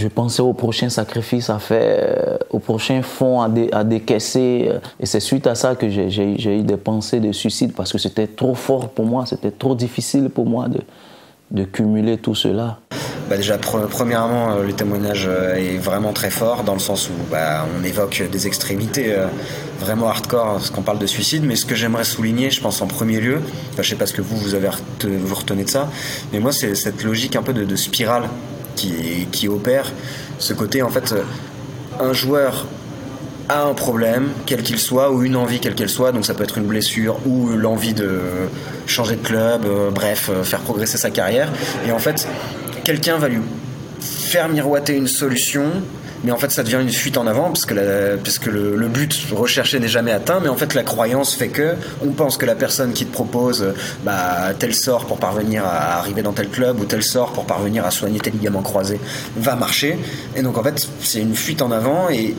[0.00, 4.70] je pensais au prochain sacrifice à faire, au prochain fonds à, dé, à décaisser.
[4.98, 8.26] Et c'est suite à ça que j'ai eu des pensées de suicide parce que c'était
[8.26, 12.78] trop fort pour moi, c'était trop difficile pour moi de, cumuler tout cela.
[13.28, 17.08] Bah déjà, pre premièrement, euh, le témoignage euh, est vraiment très fort dans le sens
[17.08, 19.26] où bah, on évoque des extrémités euh,
[19.78, 21.44] vraiment hardcore parce qu'on parle de suicide.
[21.44, 23.40] Mais ce que j'aimerais souligner, je pense en premier lieu,
[23.72, 25.88] enfin, je sais pas ce que vous vous retenez de ça,
[26.32, 28.24] mais moi c'est cette logique un peu de spirale
[28.76, 29.92] qui, opère.
[30.38, 31.14] Ce côté en fait,
[32.00, 32.66] un joueur
[33.50, 36.12] a un problème, quel qu'il soit, ou une envie, quelle qu'elle soit.
[36.12, 38.20] Donc ça peut être une blessure ou l'envie de
[38.86, 41.50] changer de club, euh, bref, euh, faire progresser sa carrière.
[41.86, 42.28] Et en fait,
[42.84, 43.40] quelqu'un va lui
[44.00, 45.64] faire miroiter une solution.
[46.24, 49.26] Mais en fait, ça devient une fuite en avant parce que, parce que le, but
[49.32, 50.40] recherché n'est jamais atteint.
[50.42, 53.72] Mais en fait, la croyance fait que on pense que la personne qui te propose
[54.04, 57.86] bah, tel sort pour parvenir à arriver dans tel club ou tel sort pour parvenir
[57.86, 59.00] à soigner tes ligaments croisés
[59.36, 59.98] va marcher.
[60.36, 62.34] Et donc, en fait, c'est une fuite en avant et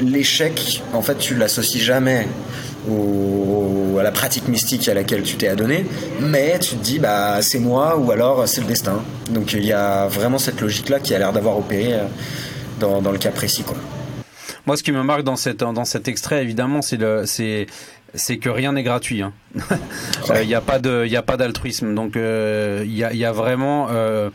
[0.00, 2.26] l'échec, en fait, tu l'associes jamais
[3.98, 5.84] à la pratique mystique à laquelle tu t'es adonné,
[6.20, 9.02] mais tu te dis, bah, c'est moi ou alors c'est le destin.
[9.30, 11.94] Donc il y a vraiment cette logique-là qui a l'air d'avoir opéré
[12.80, 13.76] dans, le cas précis, quoi.
[14.66, 17.66] Moi, ce qui me marque dans, cette, dans cet extrait, évidemment, c'est
[18.14, 19.18] c'est que rien n'est gratuit.
[19.18, 19.32] Il hein.
[20.44, 21.94] n'y euh, a pas de, il a pas d'altruisme.
[21.94, 24.30] Donc il euh, y, a, y, a, vraiment, euh,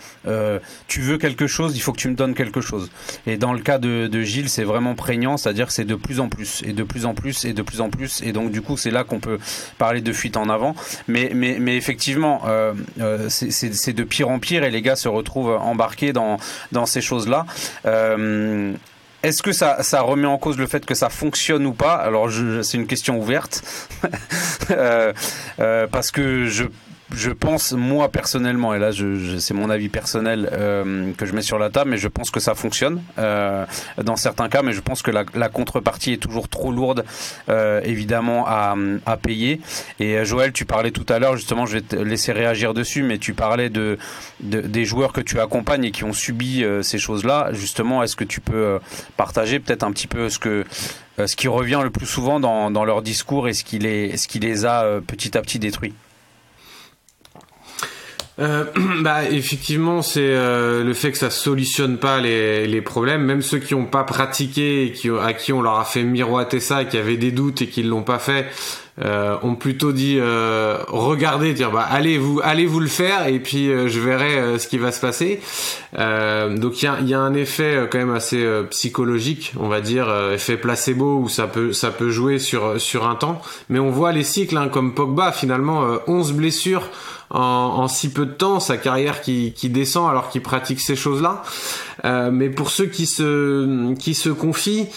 [0.88, 2.90] tu veux quelque chose, il faut que tu me donnes quelque chose.
[3.28, 6.20] Et dans le cas de, de Gilles, c'est vraiment prégnant, c'est-à-dire que c'est de plus
[6.20, 8.22] en plus et de plus en plus et de plus en plus.
[8.24, 9.40] Et donc du coup, c'est là qu'on peut
[9.78, 10.76] parler de fuite en avant.
[11.08, 12.44] Mais, mais, mais effectivement,
[13.30, 16.38] c'est de pire en pire et les gars se retrouvent embarqués dans,
[16.72, 17.46] dans ces choses-là.
[19.26, 21.96] Est-ce que ça, remet en cause le fait que ça fonctionne ou pas?
[21.96, 22.30] Alors,
[22.62, 23.64] c'est une question ouverte.
[24.70, 25.14] euh,
[25.60, 26.66] euh, parce que je
[27.14, 31.34] je pense, moi personnellement, et là je, je, c'est mon avis personnel euh, que je
[31.34, 33.66] mets sur la table, mais je pense que ça fonctionne euh,
[34.02, 37.06] dans certains cas, mais je pense que la, la contrepartie est toujours trop lourde,
[37.50, 39.62] euh, évidemment, à, à, payer.
[40.00, 43.04] Et euh, Joël, tu parlais tout à l'heure, justement, je vais te laisser réagir dessus,
[43.04, 43.98] mais tu parlais de,
[44.42, 47.50] de des joueurs que tu accompagnes et qui ont subi euh, ces choses-là.
[47.54, 48.80] Justement, est-ce que tu peux euh,
[49.16, 50.66] partager peut-être un petit peu ce que
[51.18, 54.28] ce qui revient le plus souvent dans, dans leur discours et ce qui les, ce
[54.28, 55.94] qui les a petit à petit détruits?
[58.40, 58.66] Euh,
[59.02, 63.24] bah effectivement c'est euh, le fait que ça solutionne pas les, problèmes.
[63.24, 66.60] Même ceux qui ont pas pratiqué et qui à qui on leur a fait miroiter
[66.60, 68.48] ça qui avaient des doutes et qui l'ont pas fait
[69.04, 73.40] euh, ont plutôt dit euh, regardez dire bah allez vous allez vous le faire et
[73.40, 75.42] puis euh, je verrai euh, ce qui va se passer
[75.98, 80.14] donc il y a, y a, un effet quand même assez psychologique on va dire
[80.34, 84.12] effet placebo où ça peut ça peut jouer sur sur un temps mais on voit
[84.12, 86.90] les cycles hein, comme Pogba finalement 11 blessures
[87.32, 90.96] en, en, si peu de temps, sa carrière qui, qui descend alors qu'il pratique ces
[90.96, 91.44] choses-là.
[92.06, 94.88] Euh, mais pour ceux qui se qui se confient,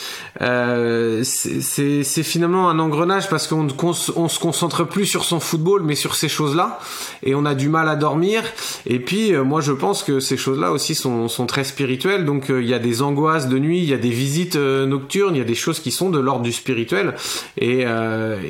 [0.42, 3.68] euh, c'est finalement un engrenage parce qu'on
[4.16, 6.78] on se concentre plus sur son football, mais sur ces choses-là,
[7.22, 8.42] et on a du mal à dormir.
[8.84, 12.26] Et puis euh, moi je pense que ces choses-là aussi sont, sont très spirituelles.
[12.26, 15.34] Donc euh, il y a des angoisses de nuit, il y a des visites nocturnes,
[15.34, 17.14] il y a des choses qui sont de l'ordre du spirituel
[17.56, 17.84] et,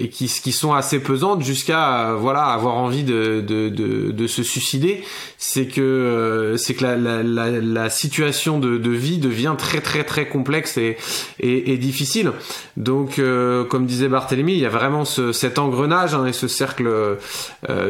[0.00, 4.42] et qui, qui sont assez pesantes jusqu'à voilà avoir envie de, de, de, de se
[4.42, 5.04] suicider.
[5.36, 10.26] C'est que c'est que la, la, la situation de, de, vie devient très très très
[10.26, 10.96] complexe et,
[11.40, 12.32] et, difficile.
[12.78, 16.48] Donc, euh, comme disait Barthélemy, il y a vraiment ce, cet engrenage hein, et ce
[16.48, 17.16] cercle euh,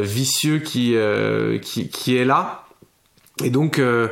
[0.00, 2.64] vicieux qui, euh, qui, qui est là.
[3.44, 4.08] Et donc, euh,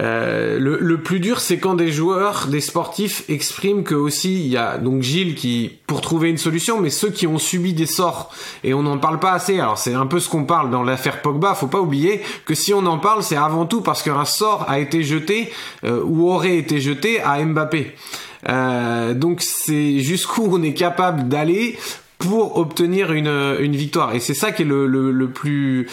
[0.00, 4.48] euh, le, le, plus dur, c'est quand des joueurs, des sportifs expriment que aussi il
[4.48, 7.86] y a donc Gilles qui pour trouver une solution, mais ceux qui ont subi des
[7.86, 8.34] sorts
[8.64, 9.60] et on n'en parle pas assez.
[9.60, 11.54] Alors c'est un peu ce qu'on parle dans l'affaire Pogba.
[11.54, 14.80] Faut pas oublier que si on en parle, c'est avant tout parce qu'un sort a
[14.80, 15.52] été jeté
[15.84, 17.94] euh, ou aurait été jeté à Mbappé.
[18.48, 21.78] Euh, donc c'est jusqu'où on est capable d'aller
[22.18, 24.14] pour obtenir une, une victoire.
[24.14, 25.86] Et c'est ça qui est le, le, le plus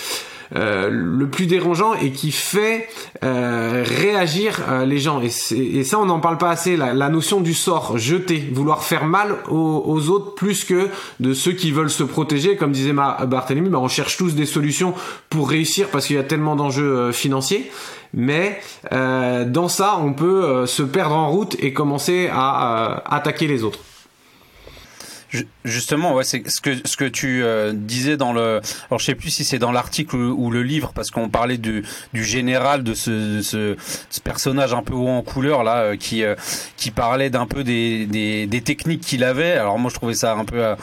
[0.53, 2.87] le plus dérangeant et qui fait
[3.23, 5.21] euh, réagir euh, les gens.
[5.21, 6.77] Et, ça, on n'en parle pas assez.
[6.77, 11.71] La, notion du sort, jeter, vouloir faire mal aux, autres plus que de ceux qui
[11.71, 12.55] veulent se protéger.
[12.55, 14.93] Comme disait ma, Barthélemy, bah, on cherche tous des solutions
[15.29, 17.71] pour réussir parce qu'il y a tellement d'enjeux financiers
[18.13, 18.59] mais
[18.91, 23.47] euh, dans ça, on peut euh, se perdre en route et commencer à euh, attaquer
[23.47, 23.79] les autres.
[25.63, 28.59] Justement, ouais, c'est ce que ce que tu euh, disais dans le.
[28.89, 31.85] Alors, je sais plus si c'est dans l'article ou, le livre, parce qu'on parlait du,
[32.13, 33.77] du général de ce, ce,
[34.09, 36.35] ce, personnage un peu haut en couleur là, euh, qui euh,
[36.75, 39.53] qui parlait d'un peu des, des, des techniques qu'il avait.
[39.53, 40.75] Alors moi, je trouvais ça un peu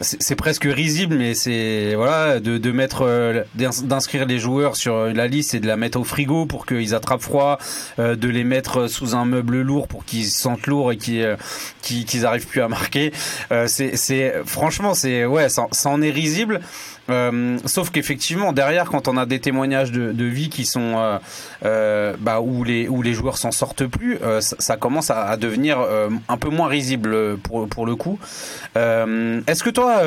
[0.00, 5.26] c'est presque risible, mais c'est voilà de, de mettre euh, d'inscrire les joueurs sur la
[5.26, 7.58] liste et de la mettre au frigo pour qu'ils attrapent froid,
[7.98, 11.36] euh, de les mettre sous un meuble lourd pour qu'ils sentent lourd et qu'ils euh,
[11.80, 13.12] qu'ils arrivent plus à marquer.
[13.66, 16.60] c'est franchement c'est ouais ça, ça en est risible.
[17.08, 21.18] Euh, sauf qu'effectivement, derrière, quand on a des témoignages de, vie qui sont euh,
[21.64, 25.78] euh, bah, où les joueurs s'en sortent plus, euh, ça, commence à, devenir
[26.28, 28.18] un peu moins risible pour pour le coup.
[28.74, 30.02] Est-ce que toi,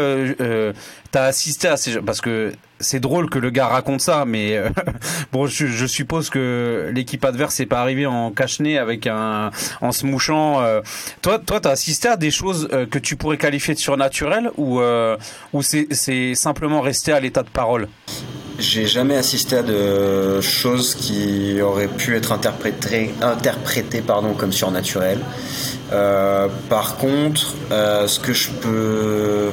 [1.11, 4.69] t'as assisté à ces parce que c'est drôle que le gars raconte ça, mais euh,
[5.31, 10.05] bon, je, suppose que l'équipe adverse n'est pas arrivée en cache-nez avec un en se
[10.05, 10.61] mouchant.
[10.61, 10.81] Euh.
[11.21, 14.79] Toi, toi, t'as assisté à des choses euh, que tu pourrais qualifier de surnaturelles ou
[15.53, 17.87] ou c'est simplement resté à l'état de parole?
[18.59, 25.21] J'ai jamais assisté à de choses qui auraient pu être interprétées, interprétées pardon, comme surnaturelles.
[25.91, 29.51] Euh, par contre, euh, ce que je peux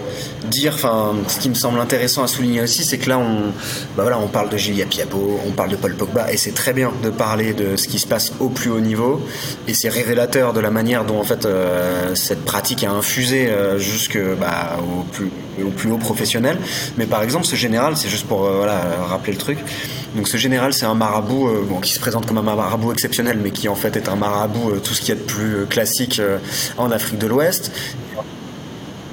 [0.49, 3.53] dire, enfin, ce qui me semble intéressant à souligner aussi, c'est que là, on,
[3.97, 6.73] bah voilà, on parle de Julia Piabo, on parle de Paul Pogba, et c'est très
[6.73, 9.21] bien de parler de ce qui se passe au plus haut niveau,
[9.67, 13.79] et c'est révélateur de la manière dont en fait euh, cette pratique a infusé euh,
[13.79, 15.31] jusque bah, au plus
[15.65, 16.59] au plus haut professionnel.
[16.99, 19.59] Mais par exemple, ce général, c'est juste pour euh, voilà, rappeler le truc.
[20.17, 23.51] Donc ce général, c'est un marabout bon, qui se présente comme un marabout exceptionnel, mais
[23.51, 26.21] qui en fait est un marabout tout ce qui est de plus classique
[26.79, 27.71] en Afrique de l'Ouest.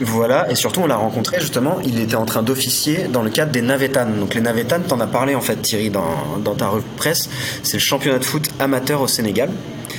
[0.02, 3.52] Voilà, et surtout on l'a rencontré justement, il était en train d'officier dans le cadre
[3.52, 4.20] des Navetanes.
[4.20, 7.30] Donc les Navetanes, t'en as parlé en fait Thierry dans, ta revue presse,
[7.62, 9.50] c'est le championnat de foot amateur au Sénégal.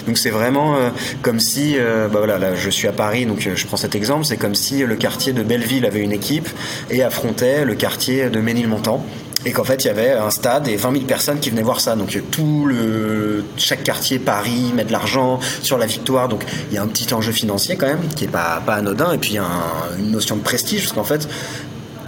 [0.07, 0.91] Donc c'est vraiment euh,
[1.23, 3.95] comme si, euh, bah voilà, là je suis à Paris, donc euh, je prends cet
[3.95, 6.49] exemple, c'est comme si le quartier de Belleville avait une équipe
[6.91, 9.05] et affrontait le quartier de Ménilmontant
[9.45, 11.81] et qu'en fait il y avait un stade et 20 000 personnes qui venaient voir
[11.81, 11.97] ça.
[11.97, 16.79] Donc tout le chaque quartier Paris met de l'argent sur la victoire, donc il y
[16.79, 19.47] a un petit enjeu financier quand même qui est pas anodin et puis a
[19.99, 21.29] une notion de prestige parce qu'en fait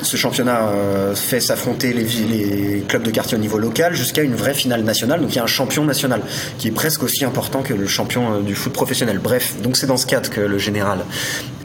[0.03, 4.35] ce championnat euh, fait s'affronter les, les, clubs de quartier au niveau local jusqu'à une
[4.35, 5.21] vraie finale nationale.
[5.21, 6.23] Donc il y a un champion national
[6.59, 9.19] qui est presque aussi important que le champion euh, du foot professionnel.
[9.19, 11.01] Bref, donc c'est dans ce cadre que le général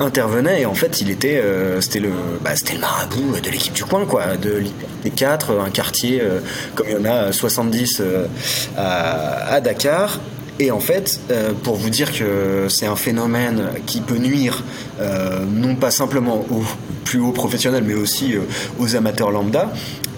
[0.02, 2.12] intervenait et en fait il était, euh, c'était le,
[2.44, 4.64] bah, c'était le marabout de l'équipe du coin quoi, de
[5.04, 6.22] des quatre, un quartier
[6.76, 8.02] comme il y en a 70
[8.78, 10.20] à, à Dakar.
[10.62, 14.64] Et en fait, euh, pour vous dire que c'est un phénomène qui peut nuire
[15.00, 16.64] euh, non pas simplement aux
[17.04, 18.42] plus hauts professionnels, mais aussi euh,
[18.78, 19.74] aux amateurs lambda,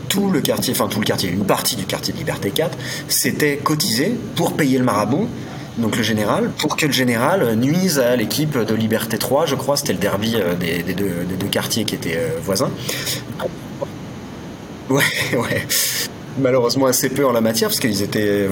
[0.10, 3.56] tout le quartier, enfin tout le quartier, une partie du quartier de Liberté 4, s'était
[3.56, 5.30] cotisé pour payer le marabout
[5.78, 9.76] donc le général, pour que le général nuise à l'équipe de Liberté 3, je crois,
[9.78, 12.72] c'était le derby des, deux, des, deux, quartiers qui étaient voisins.
[14.90, 15.68] Ouais, ouais.
[16.40, 18.48] Malheureusement assez peu en la matière, parce qu'ils étaient,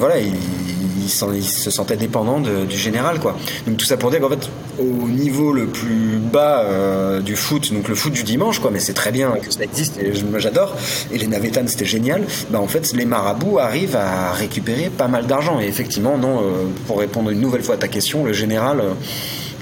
[1.01, 3.37] il, se sentait dépendant du général, quoi.
[3.67, 7.73] Donc tout ça pour dire qu'en fait, au niveau le plus bas euh, du foot,
[7.73, 10.75] donc le foot du dimanche, quoi, mais c'est très bien que ça existe, et j'adore,
[11.11, 15.27] et les Navetanes c'était génial, bah en fait, les marabouts arrivent à récupérer pas mal
[15.27, 18.79] d'argent, et effectivement, non, euh, pour répondre une nouvelle fois à ta question, le général...
[18.79, 18.93] Euh,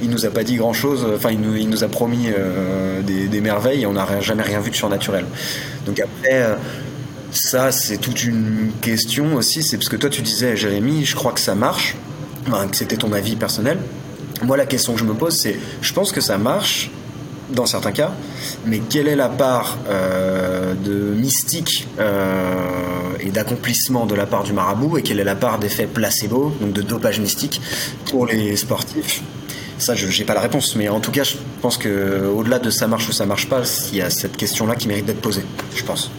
[0.01, 2.29] il nous a pas dit grand chose, enfin il nous, il nous a promis
[3.05, 5.25] des, des, merveilles et on n'a jamais rien vu de surnaturel.
[5.85, 6.55] Donc après,
[7.31, 9.63] ça, c'est toute une question aussi.
[9.63, 11.95] C'est parce que toi, tu disais, Jérémy, je crois que ça marche.
[12.45, 13.77] que c'était ton avis personnel.
[14.43, 16.89] Moi, la question que je me pose, c'est je pense que ça marche
[17.51, 18.11] dans certains cas,
[18.65, 22.53] mais quelle est la part euh, de mystique euh,
[23.19, 26.73] et d'accomplissement de la part du marabout et quelle est la part d'effet placebo, donc
[26.73, 27.59] de dopage mystique
[28.09, 29.21] pour les sportifs?
[29.79, 32.69] Ça, je n'ai pas la réponse, mais en tout cas, je pense que au-delà de
[32.69, 33.61] ça marche ou ça marche pas,
[33.91, 35.43] il y a cette question-là qui mérite d'être posée,
[35.75, 36.11] je pense.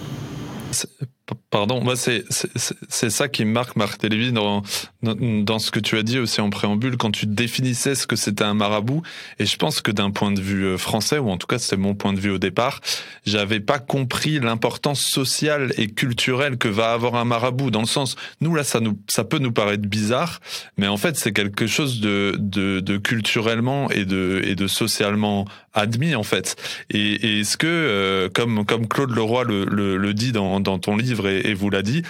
[1.50, 4.62] Pardon, moi c'est c'est ça qui marque Marc Télévis dans,
[5.02, 8.44] dans, ce que tu as dit aussi en préambule quand tu définissais ce que c'était
[8.44, 9.02] un marabout.
[9.38, 11.76] Et je pense que d'un point de vue euh, français ou en tout cas c'était
[11.76, 12.80] mon point de vue au départ,
[13.26, 18.16] j'avais pas compris l'importance sociale et culturelle que va avoir un marabout dans le sens
[18.40, 20.40] nous là ça nous ça peut nous paraître bizarre
[20.78, 25.46] mais en fait c'est quelque chose de, de de culturellement et de et de socialement
[25.74, 26.56] admis en fait
[26.90, 30.96] et, est-ce que euh, comme comme Claude Leroy le, le, le dit dans dans ton
[30.96, 32.02] livre et, vous l'a dit,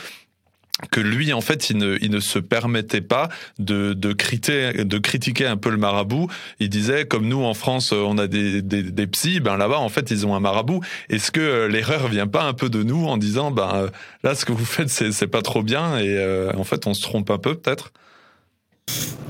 [0.91, 4.99] que lui, en fait, il ne, il ne se permettait pas de, de, critiquer, de
[4.99, 6.29] critiquer un peu le marabout.
[6.59, 9.89] Il disait, comme nous en France, on a des, des, des psys, ben là-bas, en
[9.89, 10.81] fait, ils ont un marabout.
[11.11, 13.91] Est-ce que euh, l'erreur vient pas un peu de nous en disant, ben
[14.23, 16.95] là, ce que vous faites, c'est, c'est pas trop bien, et euh, en fait, on
[16.95, 17.93] se trompe un peu, peut-être?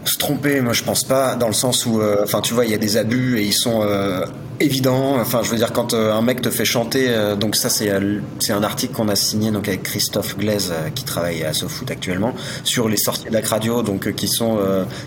[0.04, 2.70] Se tromper, moi je pense pas, dans le sens où, euh, enfin tu vois, il
[2.70, 4.24] y a des abus et ils sont euh,
[4.58, 5.20] évidents.
[5.20, 8.62] Enfin, je veux dire, quand euh, un mec te fait chanter, donc ça c'est un
[8.62, 12.34] article qu'on a signé donc avec Christophe Glaise qui travaille à SoFoot actuellement
[12.64, 14.58] sur les sorties de donc qui sont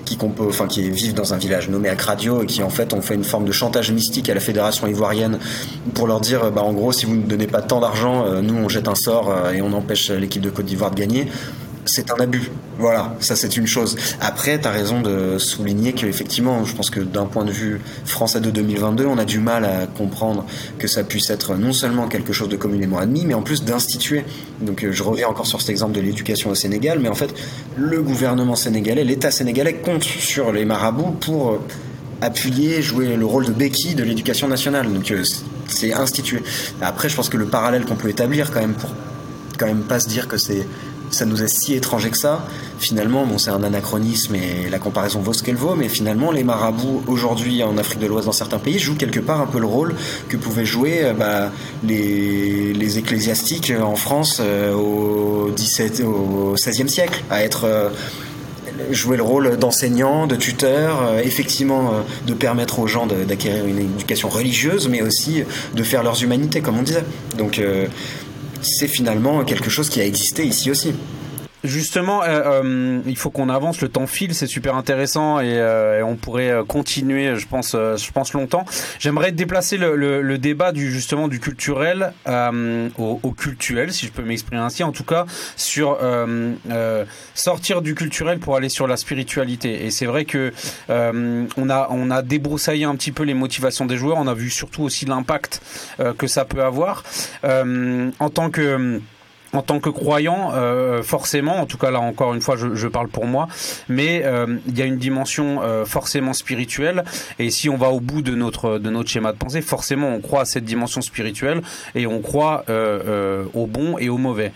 [0.06, 3.16] qui enfin qui vivent dans un village nommé Acradio et qui en fait ont fait
[3.16, 5.40] une forme de chantage mystique à la fédération ivoirienne
[5.96, 8.70] pour leur dire, bah en gros, si vous ne donnez pas tant d'argent, nous on
[8.70, 11.28] jette un sort et on empêche l'équipe de Côte d'Ivoire de gagner
[11.86, 12.50] c'est un abus.
[12.80, 13.96] Voilà, ça c'est une chose.
[14.20, 18.40] Après, tu as raison de souligner qu'effectivement, je pense que d'un point de vue français
[18.42, 20.46] de 2022, on a du mal à comprendre
[20.80, 24.26] que ça puisse être non seulement quelque chose de communément admis, mais en plus d'instituer.
[24.62, 27.34] Donc euh, je reviens encore sur cet exemple de l'éducation au Sénégal, mais en fait,
[27.78, 31.60] le gouvernement sénégalais, l'État sénégalais compte sur les marabouts pour euh,
[32.22, 34.92] appuyer, jouer le rôle de béquille de l'éducation nationale.
[34.92, 35.24] Donc euh,
[35.68, 36.42] c'est institué.
[36.82, 38.90] Après, je pense que le parallèle qu'on peut établir quand même pour
[39.58, 40.66] quand même pas se dire que c'est
[41.14, 42.46] ça nous est si étranger que ça.
[42.80, 46.44] Finalement, bon, c'est un anachronisme et la comparaison vaut ce qu'elle vaut, mais finalement, les
[46.44, 49.68] marabouts aujourd'hui en Afrique de l'Ouest, dans certains pays, jouent quelque part un peu le
[49.68, 49.96] rôle
[50.30, 51.52] que pouvaient jouer euh, bah,
[51.88, 57.90] les, ecclésiastiques en France euh, au, 17, au XVIe siècle, à être euh,
[58.92, 61.94] jouer le rôle d'enseignant, de tuteur, effectivement
[62.28, 65.44] de permettre aux gens d'acquérir une éducation religieuse, mais aussi
[65.74, 67.04] de faire leurs humanités, comme on disait.
[67.38, 67.62] Donc
[68.64, 70.94] c'est finalement quelque chose qui a existé ici aussi.
[71.64, 73.80] Justement, euh, euh, il faut qu'on avance.
[73.80, 78.34] Le temps file, c'est super intéressant et, euh, on pourrait continuer, je pense, je pense
[78.34, 78.66] longtemps.
[79.00, 82.12] J'aimerais déplacer le, débat du justement du culturel
[82.98, 84.84] au, au, cultuel, si je peux m'exprimer ainsi.
[84.84, 86.00] En tout cas, sur
[87.34, 89.86] sortir du culturel pour aller sur la spiritualité.
[89.86, 90.52] Et c'est vrai que
[90.90, 94.18] on a on a débroussaillé un petit peu les motivations des joueurs.
[94.18, 95.62] On a vu surtout aussi l'impact
[96.18, 97.04] que ça peut avoir
[97.44, 99.00] en tant que
[99.54, 102.88] en tant que croyant, euh, forcément, en tout cas là encore une fois, je, je
[102.88, 103.48] parle pour moi,
[103.88, 107.04] mais euh, il y a une dimension euh, forcément spirituelle.
[107.40, 110.22] Et si on va au bout de notre de notre schéma de pensée, forcément, on
[110.22, 111.62] croit à cette dimension spirituelle
[111.94, 112.66] et on croit
[113.54, 114.52] au bon et au mauvais.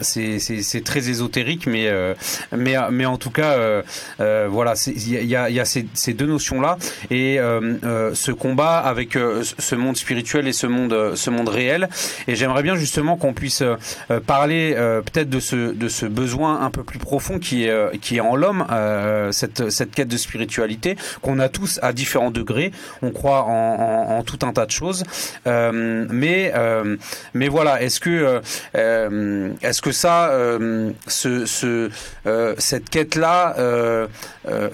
[0.00, 1.88] c'est très ésotérique, mais
[2.56, 3.82] mais mais en tout cas,
[4.18, 6.78] voilà, il y a, y a ces, ces, deux notions là
[7.10, 11.88] et ce combat avec ce monde spirituel et ce monde ce monde réel.
[12.26, 13.67] Et j'aimerais bien justement qu'on puisse euh, euh,
[14.26, 18.16] parler euh, peut-être de ce de ce besoin un peu plus profond qui est qui
[18.16, 18.64] est en l'homme
[19.32, 22.72] cette cette quête de spiritualité qu'on a tous à différents degrés.
[23.02, 25.04] On croit en, tout un tas de choses,
[25.46, 26.52] mais
[27.34, 28.40] mais voilà, est-ce que
[28.74, 30.30] est-ce que ça
[31.06, 31.90] ce, ce
[32.58, 33.54] cette quête là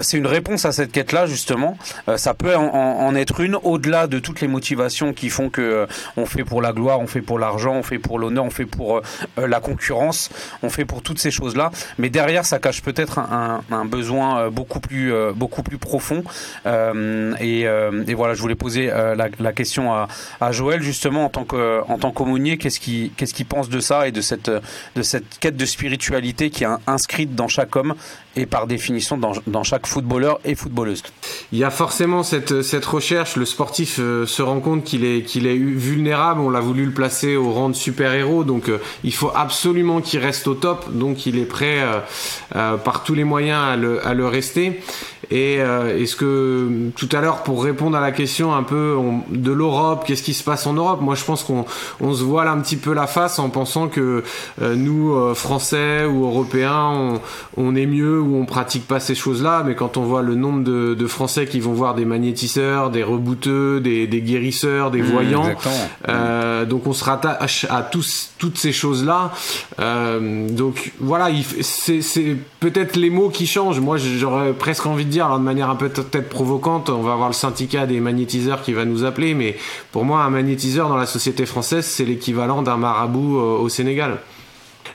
[0.00, 1.76] c'est une réponse à cette quête là justement
[2.16, 5.86] ça peut en, en être une au-delà de toutes les motivations qui font que
[6.16, 8.66] on fait pour la gloire, on fait pour l'argent, on fait pour l'honneur, on fait
[8.66, 10.30] pour euh, la concurrence,
[10.62, 11.70] on fait pour toutes ces choses-là.
[11.98, 16.24] Mais derrière, ça cache peut-être un, besoin euh, beaucoup plus, euh, beaucoup plus profond.
[16.66, 23.10] Et, voilà, je voulais poser la, question à, Joël justement en tant qu'aumônier, qu'est-ce qu'il
[23.12, 27.34] qu'est-ce pense de ça et de cette, de cette quête de spiritualité qui est inscrite
[27.34, 27.94] dans chaque homme
[28.36, 31.02] et par définition dans, chaque footballeur et footballeuse?
[31.52, 35.46] Il y a forcément cette, recherche, le sportif euh, se rend compte qu'il est, qu'il
[35.46, 39.30] est vulnérable, on l'a voulu le placer au rang de super-héros, donc euh, il faut
[39.34, 41.82] absolument qu'il reste au top, donc il est prêt
[42.54, 43.60] euh, par tous les moyens
[44.04, 44.80] à le rester.
[45.30, 48.96] Et est-ce que tout à l'heure, pour répondre à la question un peu
[49.30, 51.00] de l'Europe, qu'est-ce qui se passe en Europe?
[51.00, 51.64] Moi, je pense qu'on
[52.00, 54.22] on se voile un petit peu la face en pensant que
[54.60, 57.20] nous, Français ou Européens, on,
[57.56, 60.64] on est mieux où on pratique pas ces choses-là, mais quand on voit le nombre
[60.64, 65.50] de, Français qui vont voir des magnétiseurs, des rebouteux, des, guérisseurs, des mmh, voyants,
[66.08, 69.32] euh, donc on se rattache à tous, toutes ces choses-là.
[69.80, 71.28] Euh, donc voilà,
[71.60, 73.80] c'est peut-être les mots qui changent.
[73.80, 77.28] Moi, j'aurais presque envie de alors de manière un peu peut-être provocante, on va avoir
[77.28, 79.56] le syndicat des magnétiseurs qui va nous appeler, mais
[79.92, 84.18] pour moi, un magnétiseur dans la société française, c'est l'équivalent d'un marabout euh, au Sénégal.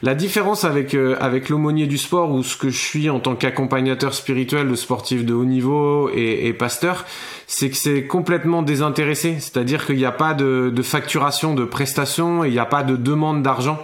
[0.02, 3.36] La différence avec euh, avec l'aumônier du sport ou ce que je suis en tant
[3.36, 7.06] qu'accompagnateur spirituel de sportifs de haut niveau et, et pasteur,
[7.48, 9.38] c'est que c'est complètement désintéressé.
[9.40, 12.96] C'est-à-dire qu'il n'y a pas de, de, facturation de prestations, il n'y a pas de
[12.96, 13.80] demande d'argent,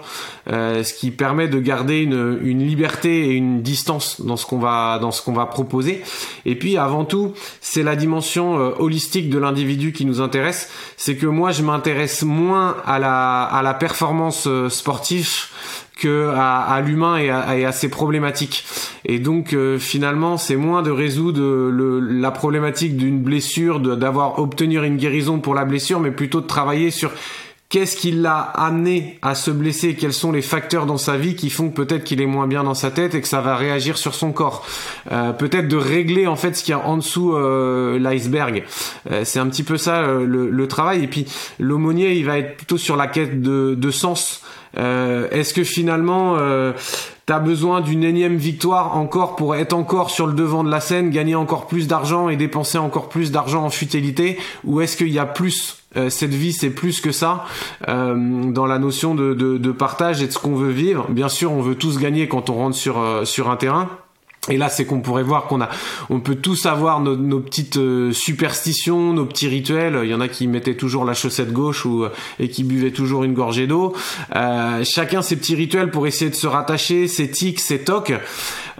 [0.48, 4.58] euh, ce qui permet de garder une, une liberté et une distance dans ce qu'on
[4.58, 6.02] va dans ce qu'on va proposer.
[6.44, 10.70] Et puis avant tout, c'est la dimension euh, holistique de l'individu qui nous intéresse.
[10.96, 15.48] C'est que moi, je m'intéresse moins à la à la performance euh, sportive
[15.96, 17.26] que à, à l'humain et,
[17.58, 18.64] et à, ses problématiques.
[19.04, 24.78] Et donc euh, finalement, c'est moins de résoudre le, la problématique d'une blessure, d'avoir obtenu
[24.84, 27.10] une guérison pour la blessure, mais plutôt de travailler sur
[27.68, 31.50] qu'est-ce qui l'a amené à se blesser, quels sont les facteurs dans sa vie qui
[31.50, 34.14] font peut-être qu'il est moins bien dans sa tête et que ça va réagir sur
[34.14, 34.64] son corps.
[35.10, 38.64] Euh, peut-être de régler en fait ce qu'il y a en dessous euh, l'iceberg.
[39.10, 41.04] Euh, c'est un petit peu ça euh, le, le, travail.
[41.04, 41.26] Et puis
[41.58, 44.42] l'aumônier, il va être plutôt sur la quête de, de sens.
[44.78, 46.36] Euh, est-ce que finalement
[47.26, 51.10] t'as besoin d'une énième victoire encore pour être encore sur le devant de la scène,
[51.10, 55.18] gagner encore plus d'argent et dépenser encore plus d'argent en futilité, ou est-ce qu'il y
[55.18, 57.44] a plus euh, cette vie c'est plus que ça
[57.88, 61.06] euh, dans la notion de, de, de, partage et de ce qu'on veut vivre?
[61.10, 63.88] Bien sûr, on veut tous gagner quand on rentre sur euh, sur un terrain.
[64.48, 65.68] Et là, c'est qu'on pourrait voir qu'on a,
[66.08, 69.98] on peut tous avoir nos, nos petites euh, superstitions, nos petits rituels.
[70.04, 72.92] Il y en a qui mettaient toujours la chaussette gauche ou euh, et qui buvaient
[72.92, 73.94] toujours une gorgée d'eau.
[74.36, 78.12] Euh, chacun ses petits rituels pour essayer de se rattacher, ses tics, ses tocs.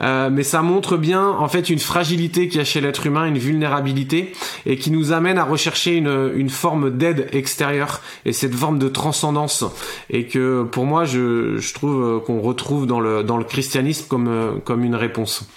[0.03, 3.25] Euh, mais ça montre bien en fait une fragilité qu'il y a chez l'être humain,
[3.27, 4.33] une vulnérabilité,
[4.67, 8.89] et qui nous amène à rechercher une, une forme d'aide extérieure et cette forme de
[8.89, 9.65] transcendance.
[10.11, 14.61] Et que pour moi, je, je trouve qu'on retrouve dans le dans le christianisme comme
[14.65, 15.49] comme une réponse.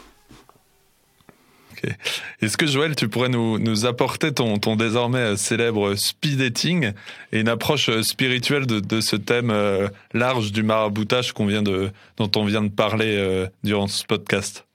[2.41, 6.91] Est-ce que Joël, tu pourrais nous, nous apporter ton, ton, désormais célèbre speed dating
[7.31, 11.91] et une approche spirituelle de, de ce thème euh, large du maraboutage qu'on vient de,
[12.17, 14.68] dont on vient de parler euh, durant ce podcast?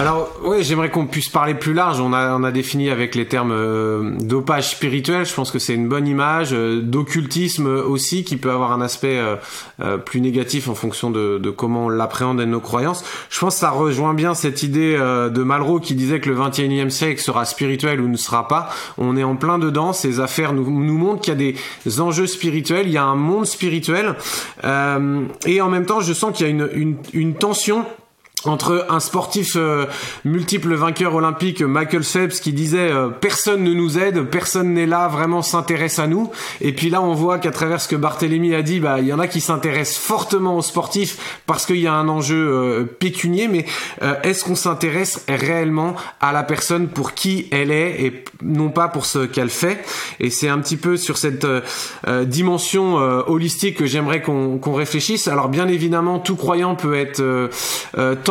[0.00, 2.00] Alors oui, j'aimerais qu'on puisse parler plus large.
[2.00, 5.26] On a on a défini avec les termes euh, dopage spirituel.
[5.26, 6.54] Je pense que c'est une bonne image.
[6.54, 9.36] Euh, d'occultisme aussi, qui peut avoir un aspect euh,
[9.80, 13.04] euh plus négatif en fonction de, de comment on l'appréhende et de nos croyances.
[13.28, 16.36] Je pense que ça rejoint bien cette idée euh, de Malraux qui disait que le
[16.36, 18.70] 21e siècle sera spirituel ou ne sera pas.
[18.96, 19.92] On est en plein dedans.
[19.92, 21.52] Ces affaires nous, nous montrent qu'il y a
[21.84, 22.86] des enjeux spirituels.
[22.86, 24.14] Il y a un monde spirituel
[24.64, 27.84] et en même temps, je sens qu'il y a une, une, une tension
[28.44, 29.86] entre un sportif euh,
[30.24, 35.08] multiple vainqueur olympique Michael Phelps qui disait euh, personne ne nous aide, personne n'est là,
[35.08, 36.30] vraiment s'intéresse à nous.
[36.60, 39.12] Et puis là, on voit qu'à travers ce que Barthélemy a dit, bah il y
[39.12, 43.48] en a qui s'intéressent fortement aux sportifs parce qu'il y a un enjeu euh, pécunier.
[43.48, 43.64] Mais
[44.02, 48.88] euh, est-ce qu'on s'intéresse réellement à la personne pour qui elle est et non pas
[48.88, 49.84] pour ce qu'elle fait?
[50.20, 52.94] Et c'est un petit peu sur cette euh, dimension
[53.26, 55.28] holistique que j'aimerais qu'on qu'on réfléchisse.
[55.28, 57.22] Alors bien évidemment, tout croyant peut être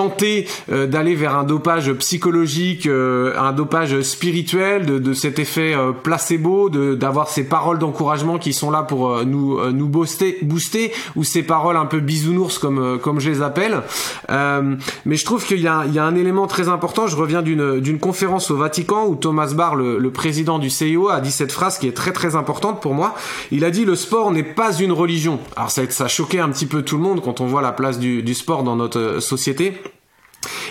[0.02, 5.76] tenter euh, d'aller vers un dopage psychologique, euh, un dopage spirituel, de, de cet effet
[5.76, 11.24] euh, placebo, d'avoir ces paroles d'encouragement qui sont là pour nous nous booster, booster, ou
[11.24, 13.82] ces paroles un peu bisounours comme comme je les appelle.
[14.30, 17.08] mais je trouve qu'il y y a un élément très important.
[17.08, 21.10] Je reviens d'une d'une conférence au Vatican où Thomas Barr, le, le président du CIO,
[21.10, 23.14] a dit cette phrase qui est très très importante pour moi.
[23.52, 25.40] Il a dit le sport n'est pas une religion.
[25.56, 27.74] Alors ça ça a choqué un petit peu tout le monde quand on voit la
[27.74, 29.74] place du, du sport dans notre société.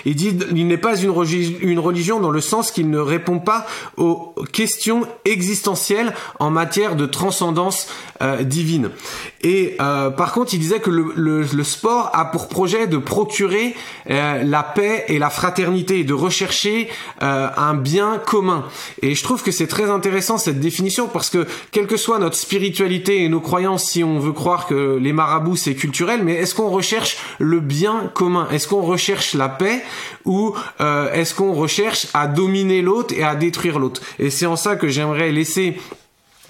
[0.05, 3.67] Il dit il n'est pas une, religion dans le sens qu'il ne répond pas
[3.97, 7.89] aux questions existentielles en matière de transcendance
[8.23, 8.91] euh, divine.
[9.43, 12.99] Et euh, par contre, il disait que le, le, le, sport a pour projet de
[12.99, 13.75] procurer
[14.11, 16.89] euh, la paix et la fraternité, de rechercher
[17.23, 18.65] euh, un bien commun.
[19.03, 22.37] Et je trouve que c'est très intéressant cette définition parce que quelle que soit notre
[22.37, 26.55] spiritualité et nos croyances, si on veut croire que les marabouts c'est culturel, mais est-ce
[26.55, 28.49] qu'on recherche le bien commun?
[28.51, 29.60] Est-ce qu'on recherche la paix
[30.25, 34.03] ou euh, est-ce qu'on recherche à dominer l'autre et à détruire l'autre?
[34.19, 35.79] Et c'est en ça que j'aimerais laisser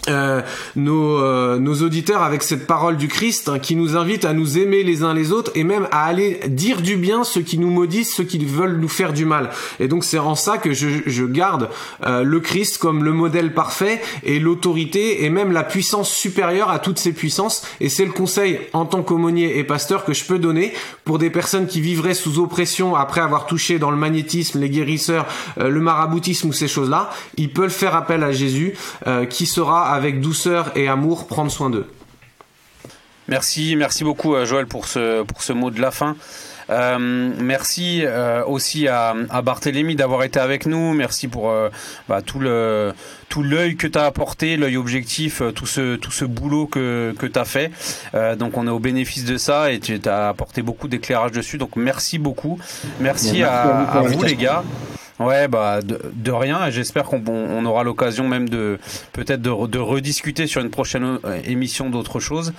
[0.08, 0.40] euh,
[0.76, 4.56] nos, euh, nos auditeurs avec cette parole du Christ hein, qui nous invite à nous
[4.56, 7.70] aimer les uns les autres et même à aller dire du bien ceux qui nous
[7.70, 9.50] maudissent, ceux qui veulent nous faire du mal.
[9.78, 11.68] Et donc c'est en ça que je, je garde
[12.06, 16.78] euh, le Christ comme le modèle parfait et l'autorité et même la puissance supérieure à
[16.78, 17.62] toutes ces puissances.
[17.80, 20.72] Et c'est le conseil en tant qu'aumônier et pasteur que je peux donner
[21.04, 25.26] pour des personnes qui vivraient sous oppression après avoir touché dans le magnétisme, les guérisseurs,
[25.58, 27.10] euh, le maraboutisme ou ces choses-là.
[27.36, 28.74] Ils peuvent faire appel à Jésus
[29.06, 31.90] euh, qui sera avec douceur et amour prendre soin d'eux.
[33.28, 36.16] Merci, merci beaucoup Joël pour ce, pour ce mot de la fin.
[36.70, 40.92] Euh, merci euh, aussi à, à Barthélémy d'avoir été avec nous.
[40.94, 41.68] Merci pour euh,
[42.08, 42.92] bah, tout le
[43.28, 47.26] tout l'œil que tu as apporté, l'œil objectif, tout ce tout ce boulot que que
[47.26, 47.70] tu as fait.
[48.38, 51.58] donc on est au bénéfice de ça et tu as apporté beaucoup d'éclairage dessus.
[51.58, 52.58] Donc merci beaucoup.
[53.00, 54.62] Merci, merci à, à, vous les gars.
[55.20, 56.70] Ouais, bah de, rien.
[56.70, 58.78] J'espère qu'on on aura l'occasion même de
[59.12, 62.54] peut-être de, rediscuter sur une prochaine émission d'autres choses.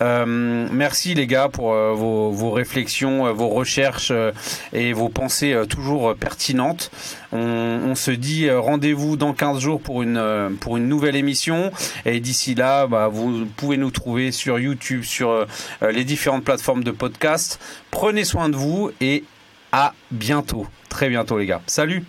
[0.00, 4.30] Euh, merci les gars pour euh, vos, réflexions, euh, vos recherches euh,
[4.72, 6.92] et vos pensées euh, toujours pertinentes.
[7.32, 11.72] On, on se dit rendez-vous dans 15 jours pour une pour une nouvelle émission.
[12.06, 15.44] Et d'ici là, bah, vous pouvez nous trouver sur YouTube, sur
[15.82, 17.58] les différentes plateformes de podcast.
[17.90, 19.24] Prenez soin de vous et
[19.74, 20.68] à bientôt.
[20.88, 21.60] Très bientôt les gars.
[21.66, 22.04] Salut